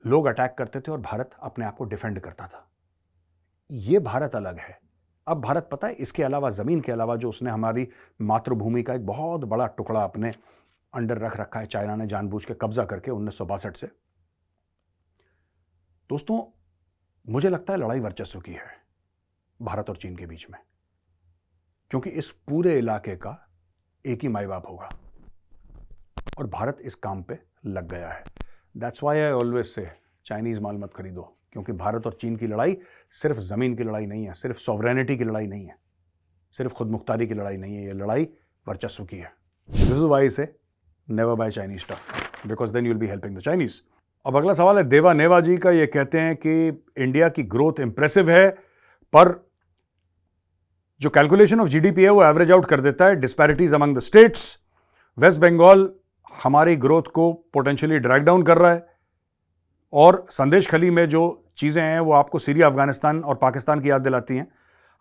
लोग 0.05 0.25
अटैक 0.25 0.55
करते 0.57 0.79
थे 0.79 0.91
और 0.91 0.99
भारत 1.01 1.29
अपने 1.41 1.65
आप 1.65 1.75
को 1.77 1.85
डिफेंड 1.85 2.19
करता 2.19 2.47
था। 2.47 2.67
ये 3.69 3.99
भारत 3.99 4.35
अलग 4.35 4.57
है। 4.59 4.77
अब 5.27 5.41
भारत 5.41 5.69
पता 5.71 5.87
है 5.87 5.93
इसके 5.95 6.23
अलावा, 6.23 6.49
ज़मीन 6.49 6.81
के 6.81 6.91
अलावा 6.91 7.15
जो 7.15 7.29
उसने 7.29 7.51
हमारी 7.51 7.87
मातृभूमि 8.21 8.83
का 8.83 8.93
एक 8.93 9.05
बहुत 9.05 9.45
बड़ा 9.45 9.67
टुकड़ा 9.67 10.01
अपने 10.01 10.31
अंडर 10.93 11.17
रख 11.17 11.37
रखा 11.37 11.59
है 11.59 11.65
चाइना 11.67 11.95
ने 11.95 12.07
जानबूझ 12.07 12.43
के 12.45 12.53
कब्जा 12.53 12.83
करके 12.85 13.11
उन्नीस 13.11 13.37
सौ 13.37 13.45
बासठ 13.45 13.75
से। 13.75 13.87
दोस्तों, 16.09 16.41
मुझे 17.25 17.49
लगता 17.49 17.73
है 17.73 17.79
लड़ाई 17.79 17.99
वर्चस्व 17.99 18.39
की 18.39 18.53
है, 18.53 18.67
भारत 19.59 19.89
और 19.89 19.97
चीन 19.97 20.15
के 20.15 20.25
बीच 20.25 20.45
में, 20.49 20.59
क्योंकि 21.91 22.09
इस 22.11 22.29
पूरे 22.47 22.77
इलाके 22.77 23.15
का 23.17 23.37
एक 24.05 24.21
ही 24.21 24.27
माई 24.29 24.45
बाप 24.47 24.67
होगा 24.69 24.89
और 26.37 26.47
भारत 26.49 26.77
इस 26.81 26.95
काम 26.97 27.23
पे 27.23 27.39
लग 27.65 27.89
गया 27.89 28.09
है। 28.09 28.23
That's 28.75 29.03
why 29.03 29.19
I 29.19 29.31
always 29.31 29.65
say 29.65 29.89
Chinese 30.25 30.59
माल 30.61 30.77
मत 30.77 30.93
खरीदो, 30.93 31.21
क्योंकि 31.51 31.71
भारत 31.73 32.05
और 32.05 32.13
चीन 32.13 32.35
की 32.35 32.47
लड़ाई 32.47 32.77
सिर्फ़ 33.13 33.39
ज़मीन 33.39 33.75
की 33.75 33.83
लड़ाई 33.83 34.05
नहीं 34.05 34.25
है, 34.25 34.33
सिर्फ़ 34.35 34.57
सॉवरेनिटी 34.59 35.17
की 35.17 35.23
लड़ाई 35.23 35.47
नहीं 35.47 35.65
है, 35.65 35.75
सिर्फ़ 36.53 36.73
खुद 36.73 36.87
मुख्तारी 36.87 37.27
की 37.27 37.33
लड़ाई 37.33 37.57
नहीं 37.57 37.75
है, 37.75 37.83
ये 37.85 37.93
लड़ाई 37.93 38.27
वर्चस्व 38.65 39.05
की 39.05 39.17
है। 39.17 39.33
This 39.69 39.99
why 40.01 40.29
say 40.29 40.45
never 41.07 41.35
buy 41.35 41.51
Chinese 41.51 41.79
stuff 41.79 42.47
because 42.47 42.71
then 42.73 42.85
you'll 42.85 42.97
be 42.97 43.07
helping 43.07 43.35
the 43.37 43.39
Chinese 43.39 43.79
अब 44.25 44.37
अगला 44.37 44.53
सवाल 44.53 44.77
है, 44.77 44.83
देवा 44.83 45.13
नेवा 45.13 45.39
जी 45.39 45.57
का 45.57 45.71
ये 45.71 45.85
कहते 45.87 46.19
हैं 46.19 46.35
कि 46.35 46.53
इंडिया 47.03 47.29
की 47.29 47.43
ग्रोथ 47.45 47.79
इंप्रेसिव 47.79 48.29
है, 48.29 48.49
पर 49.13 49.31
जो 51.01 51.09
कैलकुलेशन 51.09 51.59
ऑफ़ 51.59 51.69
जीडीपी 51.69 52.03
है 52.03 52.09
वो 52.09 52.23
एवरेज 52.23 52.51
आउट 52.51 52.65
कर 52.65 52.81
देता 52.81 53.05
है 53.05 53.15
disparities 53.17 53.73
among 53.73 53.95
the 53.97 53.99
states 54.01 54.57
West 55.17 55.39
Bengal 55.41 55.89
हमारी 56.43 56.75
ग्रोथ 56.77 57.03
को 57.13 57.31
पोटेंशियली 57.53 57.99
ड्रैग 57.99 58.23
डाउन 58.23 58.43
कर 58.43 58.57
रहा 58.57 58.71
है, 58.71 58.85
और 59.93 60.25
संदेश 60.31 60.69
खली 60.69 60.89
में 60.91 61.07
जो 61.09 61.23
चीज़ें 61.57 61.81
हैं 61.81 61.99
वो 61.99 62.11
आपको 62.13 62.39
सीरिया, 62.39 62.67
अफ़गानिस्तान 62.67 63.21
और 63.21 63.35
पाकिस्तान 63.37 63.79
की 63.81 63.89
याद 63.89 64.01
दिलाती 64.01 64.37
हैं। 64.37 64.47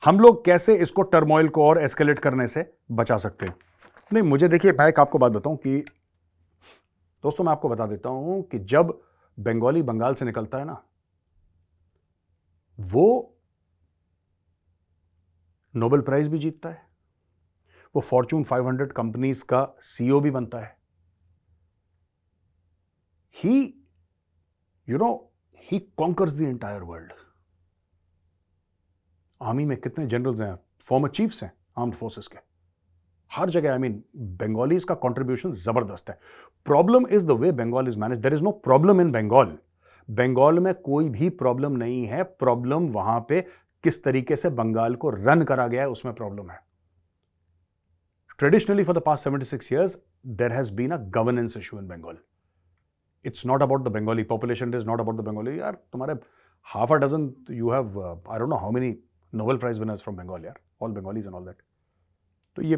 हम 0.02 0.20
लोग 0.20 0.44
कैसे 0.44 0.74
इसको 0.76 1.02
टर्मोइल 1.04 1.48
को 1.48 1.64
और 1.64 1.82
एस्केलेट 1.82 2.18
करने 2.18 2.46
से 2.48 2.70
बचा 2.92 3.16
सकते 3.18 3.46
हैं? 3.46 3.54
नहीं, 4.10 4.22
मुझे 4.24 4.48
देखिए, 4.48 4.72
मैं 4.72 4.88
एक 4.88 5.00
आपको 5.00 5.18
बात 5.18 5.32
बताऊँ 5.32 5.56
कि 5.56 5.84
दोस्तों, 7.26 7.44
मैं 7.44 7.52
आपको 7.52 7.68
बता 7.68 7.86
देता 7.86 8.08
हूँ 8.08 8.42
कि 8.42 8.58
जब 8.58 8.90
बंगाली 9.38 9.82
बंगाल 9.82 10.14
से 10.14 10.24
निकलता 10.24 10.58
है 10.58 10.64
ना, 10.64 10.82
वो 12.78 13.36
नोबेल 15.74 16.00
प्राइज 16.00 16.28
भी 16.28 16.38
जीतता 16.38 16.68
है, 16.68 16.86
वो 17.94 18.00
फॉर्चून 18.00 18.44
500 18.44 18.92
कंपनीज़ 18.92 19.44
का 19.44 19.74
सीईओ 19.80 20.20
भी 20.20 20.30
बनता 20.30 20.58
है। 20.58 20.76
He 23.36 23.84
you 24.88 24.98
know 24.98 25.32
he 25.60 25.78
conquers 25.78 26.34
the 26.34 26.42
entire 26.42 26.82
world 26.82 27.12
army 29.40 29.64
में 29.64 29.76
कितने 29.80 30.06
जनरल्स 30.06 30.40
हैं? 30.40 30.58
फॉर्मर 30.80 31.08
चीफ्स 31.10 31.42
हैं 31.42 31.52
आर्म्ड 31.78 31.94
फोर्सेस 31.94 32.28
के। 32.28 32.55
हर 33.30 33.50
जगह 33.50 33.72
आई 33.72 33.78
मीन 33.78 34.02
बंगालीज 34.40 34.84
का 34.84 34.94
कॉन्ट्रीब्यूशन 34.96 35.52
ज़बरदस्त 35.54 36.10
है। 36.10 36.18
Problem 36.66 37.06
is 37.10 37.26
the 37.26 37.38
way 37.40 37.52
Bengal 37.54 37.88
is 37.88 37.98
manage 37.98 38.18
there 38.18 38.34
is 38.34 38.42
no 38.44 38.50
problem 38.64 39.00
in 39.00 39.10
Bengal 39.12 39.56
Bengal 40.08 40.58
में 40.58 40.72
कोई 40.82 41.08
भी 41.08 41.28
प्रॉब्लम 41.38 41.72
नहीं 41.76 42.04
है। 42.06 42.22
प्रॉब्लम 42.22 42.86
वहाँ 42.90 43.18
पे 43.28 43.40
किस 43.84 44.02
तरीके 44.04 44.36
से 44.36 44.50
बंगाल 44.52 44.94
को 44.94 45.10
रन 45.10 45.42
करा 45.44 45.66
गया 45.66 45.82
है, 45.82 45.88
उसमें 45.88 46.14
प्रॉब्लम 46.14 46.50
है। 46.50 46.60
Traditionally 48.38 48.84
for 48.84 48.96
the 48.96 49.02
past 49.06 49.24
seventy 49.24 49.46
six 49.46 49.72
years 49.72 49.98
there 50.38 50.52
has 50.52 50.72
been 50.74 50.90
a 50.90 50.96
governance 51.14 51.56
issue 51.56 51.78
in 51.78 51.86
Bengal 51.88 52.18
it's 53.24 53.46
not 53.46 53.62
about 53.62 53.84
the 53.84 53.92
Bengali 53.92 54.22
population 54.32 54.74
is 54.74 54.86
not 54.86 55.00
about 55.00 55.16
the 55.16 55.24
Bengali 55.26 55.58
यार 55.60 55.78
तुम्हारे 55.92 56.14
half 56.66 56.92
a 56.92 56.96
dozen 56.96 57.32
you 57.50 57.70
have 57.70 57.98
I 58.00 58.38
don't 58.38 58.50
know 58.50 58.56
how 58.56 58.70
many 58.72 58.94
Nobel 59.32 59.56
prize 59.56 59.78
winners 59.80 60.02
from 60.02 60.16
Bengal 60.16 60.44
यार 60.44 60.60
all 60.82 60.92
Bengalis 60.92 61.26
and 61.26 61.34
all 61.34 61.44
that 61.44 61.62
तो 62.56 62.62
ये 62.62 62.76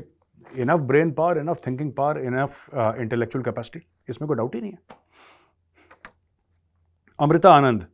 enough 0.57 0.81
brain 0.89 1.11
power 1.13 1.39
enough 1.39 1.61
thinking 1.67 1.93
power 1.93 2.19
enough 2.21 2.69
intellectual 2.75 3.45
capacity 3.45 3.87
इसमें 4.09 4.27
कोई 4.29 4.37
doubt 4.37 4.55
ही 4.55 4.61
नहीं 4.61 4.73
है। 4.73 4.79
अमृता 7.19 7.53
आनंद 7.53 7.87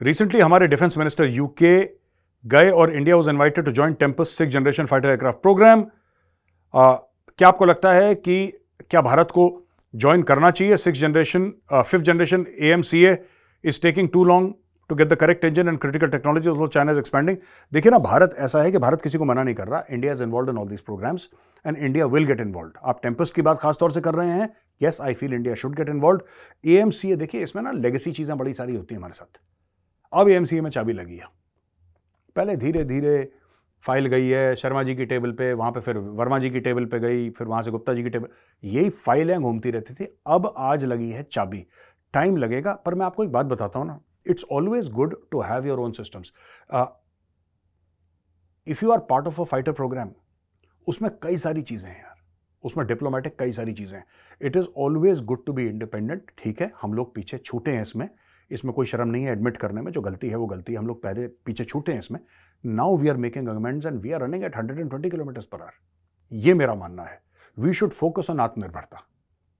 रिसेंटली 0.00 0.40
हमारे 0.40 0.66
defence 0.66 0.98
minister 0.98 1.28
UK 1.30 1.76
गए 2.44 2.70
और 2.70 2.92
India 2.92 3.16
was 3.16 3.30
invited 3.30 3.64
to 3.64 3.72
join 3.72 3.94
Tempest 4.00 4.36
six 4.38 4.52
generation 4.52 4.86
fighter 4.86 5.08
aircraft 5.08 5.42
programme 5.42 5.84
क्या 6.74 7.48
आपको 7.48 7.64
लगता 7.64 7.92
है 7.92 8.14
कि 8.14 8.36
क्या 8.90 9.00
भारत 9.02 9.30
को 9.30 9.48
ज्वाइन 9.94 10.22
करना 10.22 10.50
चाहिए 10.50 10.76
six 10.76 10.98
generation 10.98 11.52
fifth 11.72 12.04
generation 12.04 12.46
A 12.60 12.70
M 12.72 12.82
C 12.82 13.04
A 13.04 13.16
is 13.64 13.80
taking 13.82 14.08
too 14.08 14.24
long 14.24 14.54
to 14.90 14.94
get 14.94 15.08
the 15.08 15.14
correct 15.16 15.44
engine 15.44 15.68
and 15.68 15.78
critical 15.80 16.08
technology 16.08 16.48
also 16.48 16.66
China 16.68 16.92
is 16.92 16.98
expanding 16.98 17.36
देखिए 17.72 17.90
ना, 17.90 17.98
भारत 17.98 18.34
ऐसा 18.38 18.62
है 18.62 18.72
कि 18.72 18.78
भारत 18.78 19.00
किसी 19.02 19.18
को 19.18 19.24
मना 19.24 19.42
नहीं 19.42 19.54
कर 19.54 19.68
रहा। 19.68 19.82
India 19.90 20.12
is 20.12 20.22
involve 20.22 20.50
in 20.50 20.58
all 20.58 20.68
these 20.68 20.80
programmes 20.82 21.28
and 21.64 21.76
India 21.76 22.06
will 22.06 22.24
get 22.26 22.40
involve 22.40 22.72
आप 22.84 23.00
टेम्पस 23.02 23.30
की 23.30 23.42
बात 23.42 23.58
खास 23.60 23.76
तौर 23.80 23.90
से 23.90 24.00
कर 24.00 24.14
रहे 24.14 24.30
हैं 24.30 24.48
yes 24.80 25.00
I 25.00 25.14
feel 25.14 25.34
India 25.34 25.54
should 25.54 25.74
get 25.76 25.88
involve 25.88 26.20
A 26.64 26.76
M 26.76 26.90
C 26.90 27.12
A 27.12 27.16
देखिए, 27.16 27.42
इसमें 27.42 27.62
ना 27.62 27.72
लेगेसी 27.72 28.12
चीज़ें 28.12 28.36
बड़ी 28.38 28.54
सारी 28.54 28.76
होती 28.76 28.94
हैं 28.94 29.00
हमारे 29.00 29.14
साथ। 29.14 29.40
अब 30.12 30.28
ए 30.28 30.34
एम 30.34 30.44
सी 30.44 30.56
ए 30.56 30.60
में 30.60 30.70
चाबी 30.70 30.92
लगी 30.92 31.16
है। 31.16 31.26
पहले 32.36 32.56
धीरे 32.56 32.84
धीरे 32.84 33.28
फ़ाइल 33.84 34.06
गई 34.06 34.28
है, 34.28 34.54
शर्मा 34.56 34.82
जी 34.82 34.94
की 34.94 35.04
टेबल 35.06 35.32
पे, 35.32 35.52
वहाँ 35.52 35.70
पे 35.72 35.80
फिर 35.80 35.98
वर्मा 35.98 36.38
जी 36.38 36.50
की 36.50 36.60
टेबल 36.60 36.84
पे 36.84 36.98
गई, 37.00 37.28
फिर 37.30 37.46
वहाँ 37.46 37.62
से 37.62 37.70
गुप्ता 37.70 37.94
जी 37.94 38.02
की 38.02 38.10
टेबल 38.10 38.28
यही 38.62 38.90
फाइलें 38.90 39.40
घूमती 39.40 39.70
रहती 39.70 39.94
थी। 39.94 40.08
अब 40.26 40.52
आज 40.58 40.84
लगी 40.84 41.10
है 41.10 41.22
चाबी। 41.22 41.66
टाइम 42.14 42.36
लगेगा, 42.36 42.72
पर 42.76 42.94
मैं 42.94 43.06
आपको 43.06 43.24
एक 43.24 43.32
बात 43.32 43.46
बताता 43.46 43.78
हूँ 43.78 43.86
ना। 43.86 44.00
It's 44.32 44.46
always 44.56 44.88
good 44.98 45.16
to 45.32 45.42
have 45.42 45.66
your 45.68 45.78
own 45.80 45.94
systems. 45.94 46.32
Uh, 46.70 46.86
if 48.66 48.82
you 48.82 48.92
are 48.92 49.00
part 49.10 49.30
of 49.30 49.40
a 49.44 49.46
fighter 49.46 49.74
program, 49.80 50.12
उसमें 50.86 51.10
कई 51.22 51.36
सारी 51.36 51.62
चीज़ें 51.62 51.88
हैं 51.90 51.98
यार। 51.98 52.14
उसमें 52.64 52.86
डिप्लोमेटिक 52.86 53.38
कई 53.38 53.52
सारी 53.52 53.72
चीज़ें 53.72 53.96
हैं। 53.98 54.04
It 54.40 54.56
is 54.56 54.68
always 54.78 55.24
good 55.24 55.44
to 55.46 55.52
be 55.52 55.66
independent 55.66 56.30
ठीक 56.38 56.60
है? 56.60 56.70
हम 56.82 56.94
लोग 56.94 57.14
पीछे 57.14 57.38
छूटे 57.38 57.70
हैं 57.70 57.82
इसमें। 57.82 58.08
इसमें 58.50 58.72
कोई 58.74 58.86
शर्म 58.86 59.08
नहीं 59.08 59.24
है 59.24 59.32
एडमिट 59.32 59.56
करने 59.56 59.82
में। 59.82 59.90
जो 59.92 60.00
गलती 60.00 60.28
है 60.28 60.36
वो 60.36 60.46
गलती 60.46 60.72
है। 60.72 60.78
हम 60.78 60.86
लोग 60.86 61.02
पहले 61.02 61.26
पीछे 61.46 61.64
छूटे 61.64 61.92
हैं 61.92 61.98
इसमें। 61.98 62.20
Now 62.64 62.96
we 62.96 63.08
are 63.08 63.16
making 63.16 63.48
augments 63.48 63.86
and 63.86 64.00
we 64.02 64.12
are 64.12 64.22
running 64.22 64.44
at 64.44 64.56
hundred 64.56 64.80
and 64.80 64.90
twenty 64.90 65.10
kilometre 65.10 65.46
per 65.52 65.62
hour 65.62 65.72
ये 66.32 66.54
मेरा 66.54 66.74
मानना 66.74 67.02
है। 67.02 67.20
वी 67.56 67.72
शुड 67.74 67.92
फोकस 67.92 68.30
ऑन 68.30 68.40
आत्मनिर्भरता। 68.40 69.06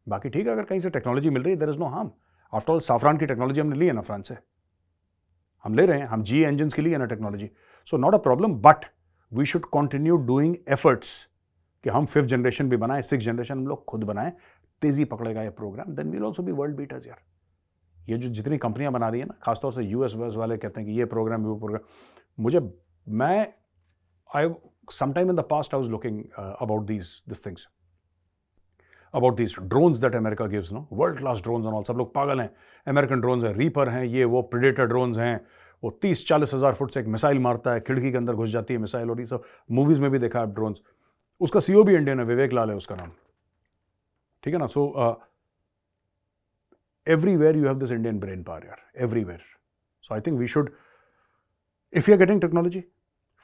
बाकी 0.06 0.30
ठीक 0.30 0.46
है 0.46 0.52
अगर 0.52 0.64
कहीं 0.64 0.80
से 0.80 0.90
टेक्नोलॉजी 0.90 1.30
मिल 1.30 1.42
रही 1.42 1.52
है 1.52 1.58
there 1.58 1.70
is 1.70 1.78
no 1.78 1.86
harm 1.86 2.10
after 2.52 2.72
all 2.72 2.80
Safran 2.80 3.16
की 3.18 3.26
टेक्नोलॉजी 3.26 3.60
हमने 3.60 3.76
ली 3.76 3.86
है 3.86 3.92
ना 3.92 4.00
फ्रांस 4.00 4.28
से। 4.28 4.36
हम 5.66 5.74
ले 5.74 5.84
रहे 5.86 5.98
हैं, 5.98 6.06
हम 6.06 6.22
जी 6.22 6.42
इंजन 6.44 6.68
के 6.70 6.82
लिए 6.82 6.96
ना 6.98 7.04
technology 7.06 7.50
so 7.88 7.96
not 7.96 8.14
a 8.14 8.18
problem 8.24 8.52
but 8.62 8.84
we 9.32 9.44
should 9.46 9.64
continue 9.74 10.16
doing 10.26 10.54
efforts 10.72 11.08
कि 11.84 11.90
हम 11.90 12.04
फिफ्थ 12.06 12.28
जनरेशन 12.28 12.68
भी 12.68 12.76
बनाएँ 12.76 13.02
सिक्स 13.02 13.24
जनरेशन 13.24 13.58
हम 13.58 13.66
लोग 13.66 13.84
खुद 13.84 14.04
बनाएँ, 14.04 14.32
तेज़ी 14.82 15.04
पकड़ेगा 15.04 15.42
ये 15.42 15.50
programme 15.52 15.94
then 15.96 16.10
we'll 16.10 16.24
also 16.24 16.42
be 16.42 16.52
world 16.52 16.76
beaters 16.76 17.06
यार. 17.06 17.18
ये 17.98 18.16
जो 18.16 18.28
जितनी 18.30 18.58
कंपनियाँ 18.58 18.92
बना 18.92 19.08
रही 19.08 19.20
है 19.20 19.26
ना, 19.26 19.34
खासतौर 19.42 19.72
से 19.72 19.82
यूएस 19.82 20.14
यूएस 20.14 20.34
वाले 20.36 20.56
कहते 20.56 20.80
हैं 20.80 20.90
कि 20.90 20.98
ये 20.98 21.04
प्रोग्राम 21.06 21.44
वो 21.44 21.56
प्रोग्राम 21.56 22.42
मुझे, 22.42 22.60
मैं 23.06 23.52
I 24.30 24.54
sometime 24.92 25.30
in 25.30 25.36
the 25.36 25.44
past 25.50 25.74
I 25.74 25.80
was 25.80 25.90
looking 25.90 26.22
about 26.38 26.86
these 26.86 27.22
this 27.28 27.44
things 27.46 27.66
about 29.14 29.36
this 29.36 29.54
drones 29.60 29.98
that 29.98 30.14
America 30.14 30.46
gives 30.46 30.72
no 30.72 30.86
world 30.92 31.18
class 31.18 31.40
drones 31.42 31.66
all 31.66 31.82
सब 31.84 31.96
लोग 31.98 32.12
पागल 32.14 32.40
हैं। 32.40 32.50
अमेरिकन 32.86 33.20
ड्रोन्स 33.20 33.44
हैं 33.44 33.52
रीपर 33.54 33.88
हैं, 33.88 34.04
ये 34.04 34.24
वो 34.24 34.42
प्रिडेटर 34.44 34.86
ड्रोन्स 34.86 35.18
हैं। 35.18 35.40
वो 35.82 35.90
तीस 36.02 36.26
चालीस 36.28 36.54
हज़ार 36.54 36.74
फुट 36.74 36.92
से 36.92 37.00
एक 37.00 37.06
मिसाइल 37.06 37.38
मारता 37.38 37.72
है, 37.72 37.80
खिड़की 37.80 38.10
के 38.10 38.16
अंदर 38.16 38.34
घुस 38.34 38.50
जाती 38.50 38.74
है 38.74 38.80
मिसाइल 38.80 39.10
और 39.10 39.20
ये 39.20 39.26
सब। 39.26 39.42
मूवीज़ 39.70 40.00
में 40.00 40.10
भी 40.10 40.18
देखा 40.18 40.40
है 40.40 40.52
ड्रोन्स 40.54 40.80
उसका 41.40 41.60
सीओ 41.60 41.84
भी 41.84 41.94
इंडियन 41.94 42.20
है 42.20 42.24
विवेक 42.26 42.52
लाल 42.52 42.70
है 42.70 42.76
उसका 42.76 42.94
नाम। 42.96 43.10
ठीक 44.44 44.54
है 44.54 44.60
ना? 44.60 44.66
So 44.66 45.20
everywhere 47.06 47.56
you 47.56 47.66
have 47.66 47.78
this 47.78 47.90
Indian 47.92 48.18
brain 48.20 48.42
power 48.42 48.66
यार 48.66 48.82
everywhere 49.04 49.42
so 50.04 50.14
I 50.14 50.20
think 50.20 50.38
we 50.38 50.48
should 50.48 50.70
if 51.92 52.10
you 52.10 52.16
are 52.16 52.18
getting 52.18 52.40
technology 52.40 52.84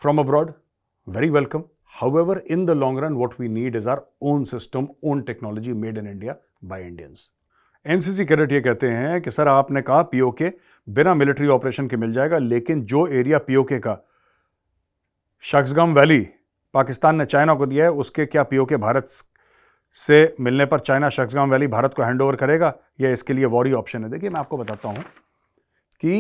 from 0.01 0.19
abroad 0.21 0.53
very 1.07 1.29
welcome. 1.31 1.63
However, 1.95 2.39
in 2.47 2.65
the 2.65 2.75
long 2.75 2.97
run, 2.97 3.17
what 3.17 3.39
we 3.39 3.49
need 3.49 3.77
is 3.77 3.87
our 3.87 4.05
own 4.23 4.45
system, 4.45 4.89
own 5.03 5.25
technology 5.25 5.73
made 5.75 5.99
in 5.99 6.07
India 6.07 6.37
by 6.65 6.83
Indians. 6.83 7.29
NCC 7.87 8.25
cadet 8.25 8.53
ये 8.53 8.61
कहते 8.61 8.89
हैं 8.89 9.21
कि 9.23 9.31
sir 9.31 9.49
आपने 9.49 9.81
कहा 9.83 10.03
PoK 10.11 10.51
बिना 10.89 11.15
military 11.15 11.49
operation 11.49 11.89
के 11.89 11.97
मिल 11.97 12.13
जाएगा 12.13 12.39
लेकिन 12.39 12.83
जो 12.93 13.07
एरिया 13.21 13.39
पीओके 13.39 13.79
का 13.79 13.97
शख्सगम 15.45 15.95
वैली 15.95 16.21
पाकिस्तान 16.75 17.17
ने 17.17 17.25
चाइना 17.25 17.55
को 17.55 17.67
दिया 17.67 17.85
है 17.85 17.91
उसके 18.05 18.27
क्या 18.27 18.43
पीओके 18.53 18.77
भारत 18.85 19.09
से 19.97 20.21
मिलने 20.41 20.67
पर 20.67 20.81
चाइना 20.81 21.09
शख्सगम 21.09 21.51
वैली 21.51 21.67
भारत 21.67 21.95
को 21.95 22.03
हैंड 22.03 22.23
ओवर 22.23 22.37
करेगा 22.37 22.73
या 23.01 23.11
इसके 23.13 23.33
लिए 23.33 23.47
वॉरी 23.57 23.73
ऑप्शन 23.75 24.05
है 24.05 24.11
देखिए 24.11 24.31
मैं 24.31 24.41
आपको 24.41 24.57
बताता 24.57 24.89
हूँ 24.89 25.05
कि 26.03 26.15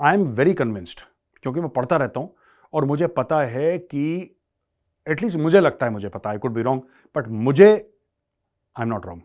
आई 0.00 0.14
एम 0.14 0.26
वेरी 0.34 0.54
कन्विंस्ड 0.54 1.00
क्योंकि 1.42 1.60
मैं 1.60 1.68
पढ़ता 1.70 1.96
रहता 1.96 2.20
हूँ 2.20 2.34
और 2.72 2.84
मुझे 2.84 3.06
पता 3.06 3.40
है 3.40 3.78
कि 3.78 4.36
एटलीस्ट 5.06 5.36
मुझे 5.36 5.60
लगता 5.60 5.86
है, 5.86 5.92
मुझे 5.92 6.08
पता 6.08 6.30
I 6.30 6.38
could 6.38 6.52
be 6.52 6.62
wrong 6.62 6.82
but 7.16 7.28
मुझे 7.28 7.70
आई 7.72 8.82
एम 8.82 8.88
नॉट 8.88 9.06
रॉन्ग 9.06 9.22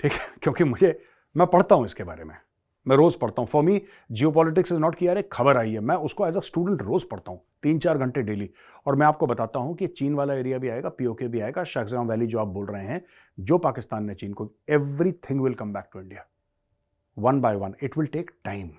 ठीक 0.00 0.12
है? 0.12 0.26
क्योंकि 0.42 0.64
मुझे, 0.64 0.98
मैं 1.36 1.46
पढ़ता 1.46 1.74
हूँ 1.74 1.86
इसके 1.86 2.04
बारे 2.04 2.24
में। 2.24 2.34
मैं 2.86 2.96
रोज़ 2.96 3.16
पढ़ता 3.18 3.42
हूँ। 3.42 3.48
For 3.48 3.62
me 3.62 3.80
geopolitics 4.30 4.72
is 4.72 4.78
not 4.78 4.94
कि 4.94 5.06
यार 5.08 5.18
एक 5.18 5.32
खबर 5.32 5.56
आई 5.56 5.72
है, 5.72 5.80
मैं 5.80 5.96
उसको 5.96 6.26
एज 6.26 6.36
अ 6.36 6.40
स्टूडेंट 6.40 6.82
रोज़ 6.82 7.06
पढ़ता 7.10 7.32
हूँ 7.32 7.40
तीन 7.62 7.78
चार 7.78 7.98
घंटे 7.98 8.22
डेली 8.22 8.50
और 8.86 8.96
मैं 8.96 9.06
आपको 9.06 9.26
बताता 9.26 9.58
हूँ 9.58 9.74
कि 9.76 9.86
चीन 9.86 10.14
वाला 10.14 10.34
एरिया 10.34 10.58
भी 10.58 10.68
आएगा 10.68 10.88
पीओके 10.88 11.28
भी 11.28 11.40
आएगा 11.40 11.64
शाहजहां 11.64 12.06
वैली 12.06 12.26
जो 12.26 12.38
आप 12.38 12.48
बोल 12.48 12.66
रहे 12.66 12.86
हैं, 12.86 13.02
जो 13.40 13.58
पाकिस्तान 13.58 14.04
ने 14.04 14.14
चीन 14.14 14.32
को 14.32 14.50
everything 15.12 15.40
will 15.40 15.54
come 15.54 15.72
back 15.72 15.88
to 15.92 16.00
India 16.00 16.26
one 17.18 17.40
by 17.40 17.56
one 17.56 17.74
it 17.82 17.98
will 17.98 18.06
take 18.06 18.30
time 18.44 18.70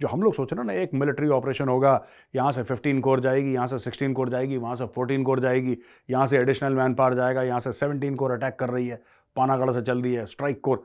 जो 0.00 0.08
हम 0.08 0.22
लोग 0.22 0.34
सोच 0.34 0.52
रहे 0.52 0.60
हैं 0.60 0.66
ना 0.66 0.82
एक 0.82 0.94
मिलिट्री 0.94 1.28
ऑपरेशन 1.30 1.68
होगा, 1.68 2.00
यहाँ 2.34 2.52
से 2.52 2.62
15 2.64 3.00
कोर 3.00 3.20
जाएगी, 3.20 3.52
यहाँ 3.54 3.66
से 3.66 3.78
16 3.80 4.14
कोर 4.14 4.28
जाएगी, 4.30 4.56
वहाँ 4.56 4.76
से 4.76 4.86
14 4.96 5.24
कोर 5.24 5.40
जाएगी, 5.40 5.76
यहाँ 6.08 6.26
से 6.26 6.38
एडिशनल 6.38 6.74
मैन 6.74 6.94
पावर 6.94 7.14
जाएगा, 7.14 7.42
यहाँ 7.42 7.60
से 7.60 7.72
17 7.74 8.16
कोर 8.16 8.32
अटैक 8.32 8.58
कर 8.58 8.70
रही 8.70 8.88
है, 8.88 9.02
पानागढ़ 9.36 9.72
से 9.72 9.82
चल 9.82 10.02
दी 10.02 10.14
है 10.14 10.26
strike 10.26 10.60
corps 10.60 10.82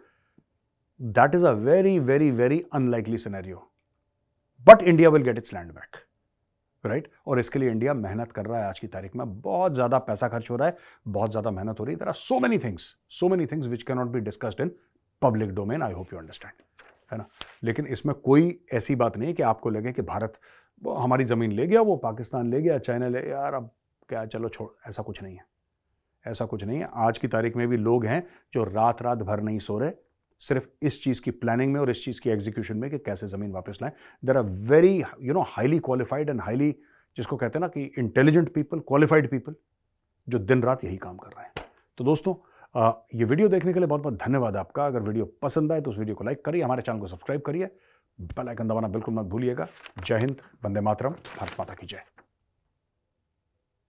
that 0.99 1.35
is 1.35 1.45
a 1.45 1.51
very 1.51 1.97
very 2.01 2.29
very 2.33 2.63
unlikely 2.73 3.17
scenario 3.17 3.65
but 4.67 4.81
India 4.83 5.09
will 5.09 5.23
get 5.23 5.37
its 5.37 5.53
land 5.53 5.71
back 5.71 6.05
right 6.83 7.07
और 7.27 7.39
इसके 7.39 7.59
लिए 7.59 7.71
इंडिया 7.71 7.93
मेहनत 7.93 8.31
कर 8.31 8.45
रहा 8.45 8.59
है 8.59 8.67
आज 8.67 8.79
की 8.79 8.87
तारीख 8.87 9.15
में। 9.15 9.41
बहुत 9.41 9.73
ज़्यादा 9.73 9.97
पैसा 9.99 10.27
खर्च 10.27 10.49
हो 10.49 10.55
रहा 10.55 10.67
है, 10.67 10.75
बहुत 11.07 11.31
ज़्यादा 11.31 11.51
मेहनत 11.51 11.79
हो 11.79 11.85
रही 11.85 11.93
है। 11.93 11.99
There 11.99 12.07
are 12.07 12.13
so 12.15 12.39
many 12.39 12.57
things 12.57 12.83
so 13.09 13.29
many 13.29 13.45
things 13.45 13.67
which 13.67 13.83
can 13.83 13.97
not 13.97 14.07
be 14.07 14.19
discussed 14.21 14.61
in 14.61 14.71
public 15.21 15.53
domain 15.55 15.83
I 15.83 15.93
hope 15.93 16.13
you 16.13 16.19
understand 16.19 16.53
है 17.11 17.17
ना? 17.17 17.27
लेकिन 17.63 17.85
इसमें 17.85 18.15
कोई 18.15 18.59
ऐसी 18.73 18.95
बात 18.95 19.17
नहीं 19.17 19.33
कि 19.33 19.43
आपको 19.43 19.69
लगे 19.69 19.91
कि 19.91 20.01
भारत 20.01 20.39
हमारी 20.97 21.25
ज़मीन 21.25 21.51
ले 21.51 21.67
गया, 21.67 21.81
वो 21.81 21.95
पाकिस्तान 21.95 22.49
ले 22.49 22.61
गया, 22.61 22.77
चाइना 22.77 23.07
ले, 23.07 23.19
यार 23.19 23.53
अब 23.53 23.69
क्या, 24.09 24.25
चलो 24.25 24.49
छोड़, 24.49 24.69
ऐसा 24.89 25.03
कुछ 25.03 25.23
नहीं 25.23 25.35
है। 25.35 25.45
ऐसा 26.25 26.45
कुछ 26.45 26.63
नहीं 26.63 26.79
है। 26.79 26.89
आज 26.93 27.17
की 27.17 27.27
तारीख 27.27 27.55
में 27.55 27.67
भी 27.67 27.77
लोग 27.77 28.05
हैं 28.05 28.27
जो 28.53 28.63
रात 28.63 29.01
रात 29.01 29.17
भर 29.17 29.41
नहीं 29.41 29.59
सो 29.59 29.77
रहे, 29.79 29.91
सिर्फ़ 30.41 30.67
इस 30.81 31.01
चीज़ 31.03 31.21
की 31.21 31.31
प्लानिंग 31.31 31.73
में 31.73 31.79
और 31.79 31.89
इस 31.89 32.03
चीज़ 32.05 32.21
की 32.21 32.29
एग्जीक्यूशन 32.29 32.77
में 32.77 32.89
कि 32.91 32.97
कैसे 32.97 33.27
ज़मीन 33.27 33.51
वापस 33.51 33.79
लाएँ। 33.81 33.93
There 34.25 34.37
are 34.37 34.43
very 34.43 35.03
you 35.21 35.33
know 35.33 35.41
highly 35.41 35.79
qualified 35.79 36.29
and 36.29 36.41
highly 36.41 36.71
जिसको 37.17 37.37
कहते 37.37 37.57
हैं 37.57 37.61
ना 37.61 37.67
कि 37.67 37.83
इंटेलिजेंट 37.97 38.53
पीपल 38.53 38.79
क्वालिफाइड 38.79 39.29
पीपल 39.31 39.55
जो 40.27 40.39
दिन 40.39 40.63
रात 40.63 40.83
यही 40.83 40.97
काम 40.97 41.17
कर 41.17 41.27
रहे 41.27 41.45
हैं। 41.45 41.53
तो 41.97 42.03
दोस्तों 42.03 42.33
ये 42.75 43.25
वीडियो 43.25 43.47
देखने 43.49 43.73
के 43.73 43.79
लिए 43.79 43.87
बहुत 43.87 44.01
बहुत 44.01 44.17
धन्यवाद 44.17 44.57
आपका। 44.57 44.85
अगर 44.85 45.01
वीडियो 45.01 45.25
पसंद 45.41 45.71
आए 45.71 45.81
तो 45.81 45.89
उस 45.89 45.97
वीडियो 45.97 46.15
को 46.15 46.23
लाइक 46.23 46.43
करिए, 46.45 46.61
हमारे 46.63 46.81
चैनल 46.81 46.99
को 46.99 47.07
सब्सक्राइब 47.07 47.41
करिए। 47.41 47.69
बेल 48.19 48.47
आइकन 48.47 48.67
दबाना 48.67 48.87
बिल्कुल 48.87 49.13
मत 49.13 49.25
भूलिएगा। 49.25 49.67
जय 50.05 50.17
हिंद, 50.17 50.35
वंदे 50.65 50.81
मातरम। 50.81 51.09
भारत 51.09 51.55
माता 51.59 51.73
की 51.73 51.87
जय। 51.87 52.03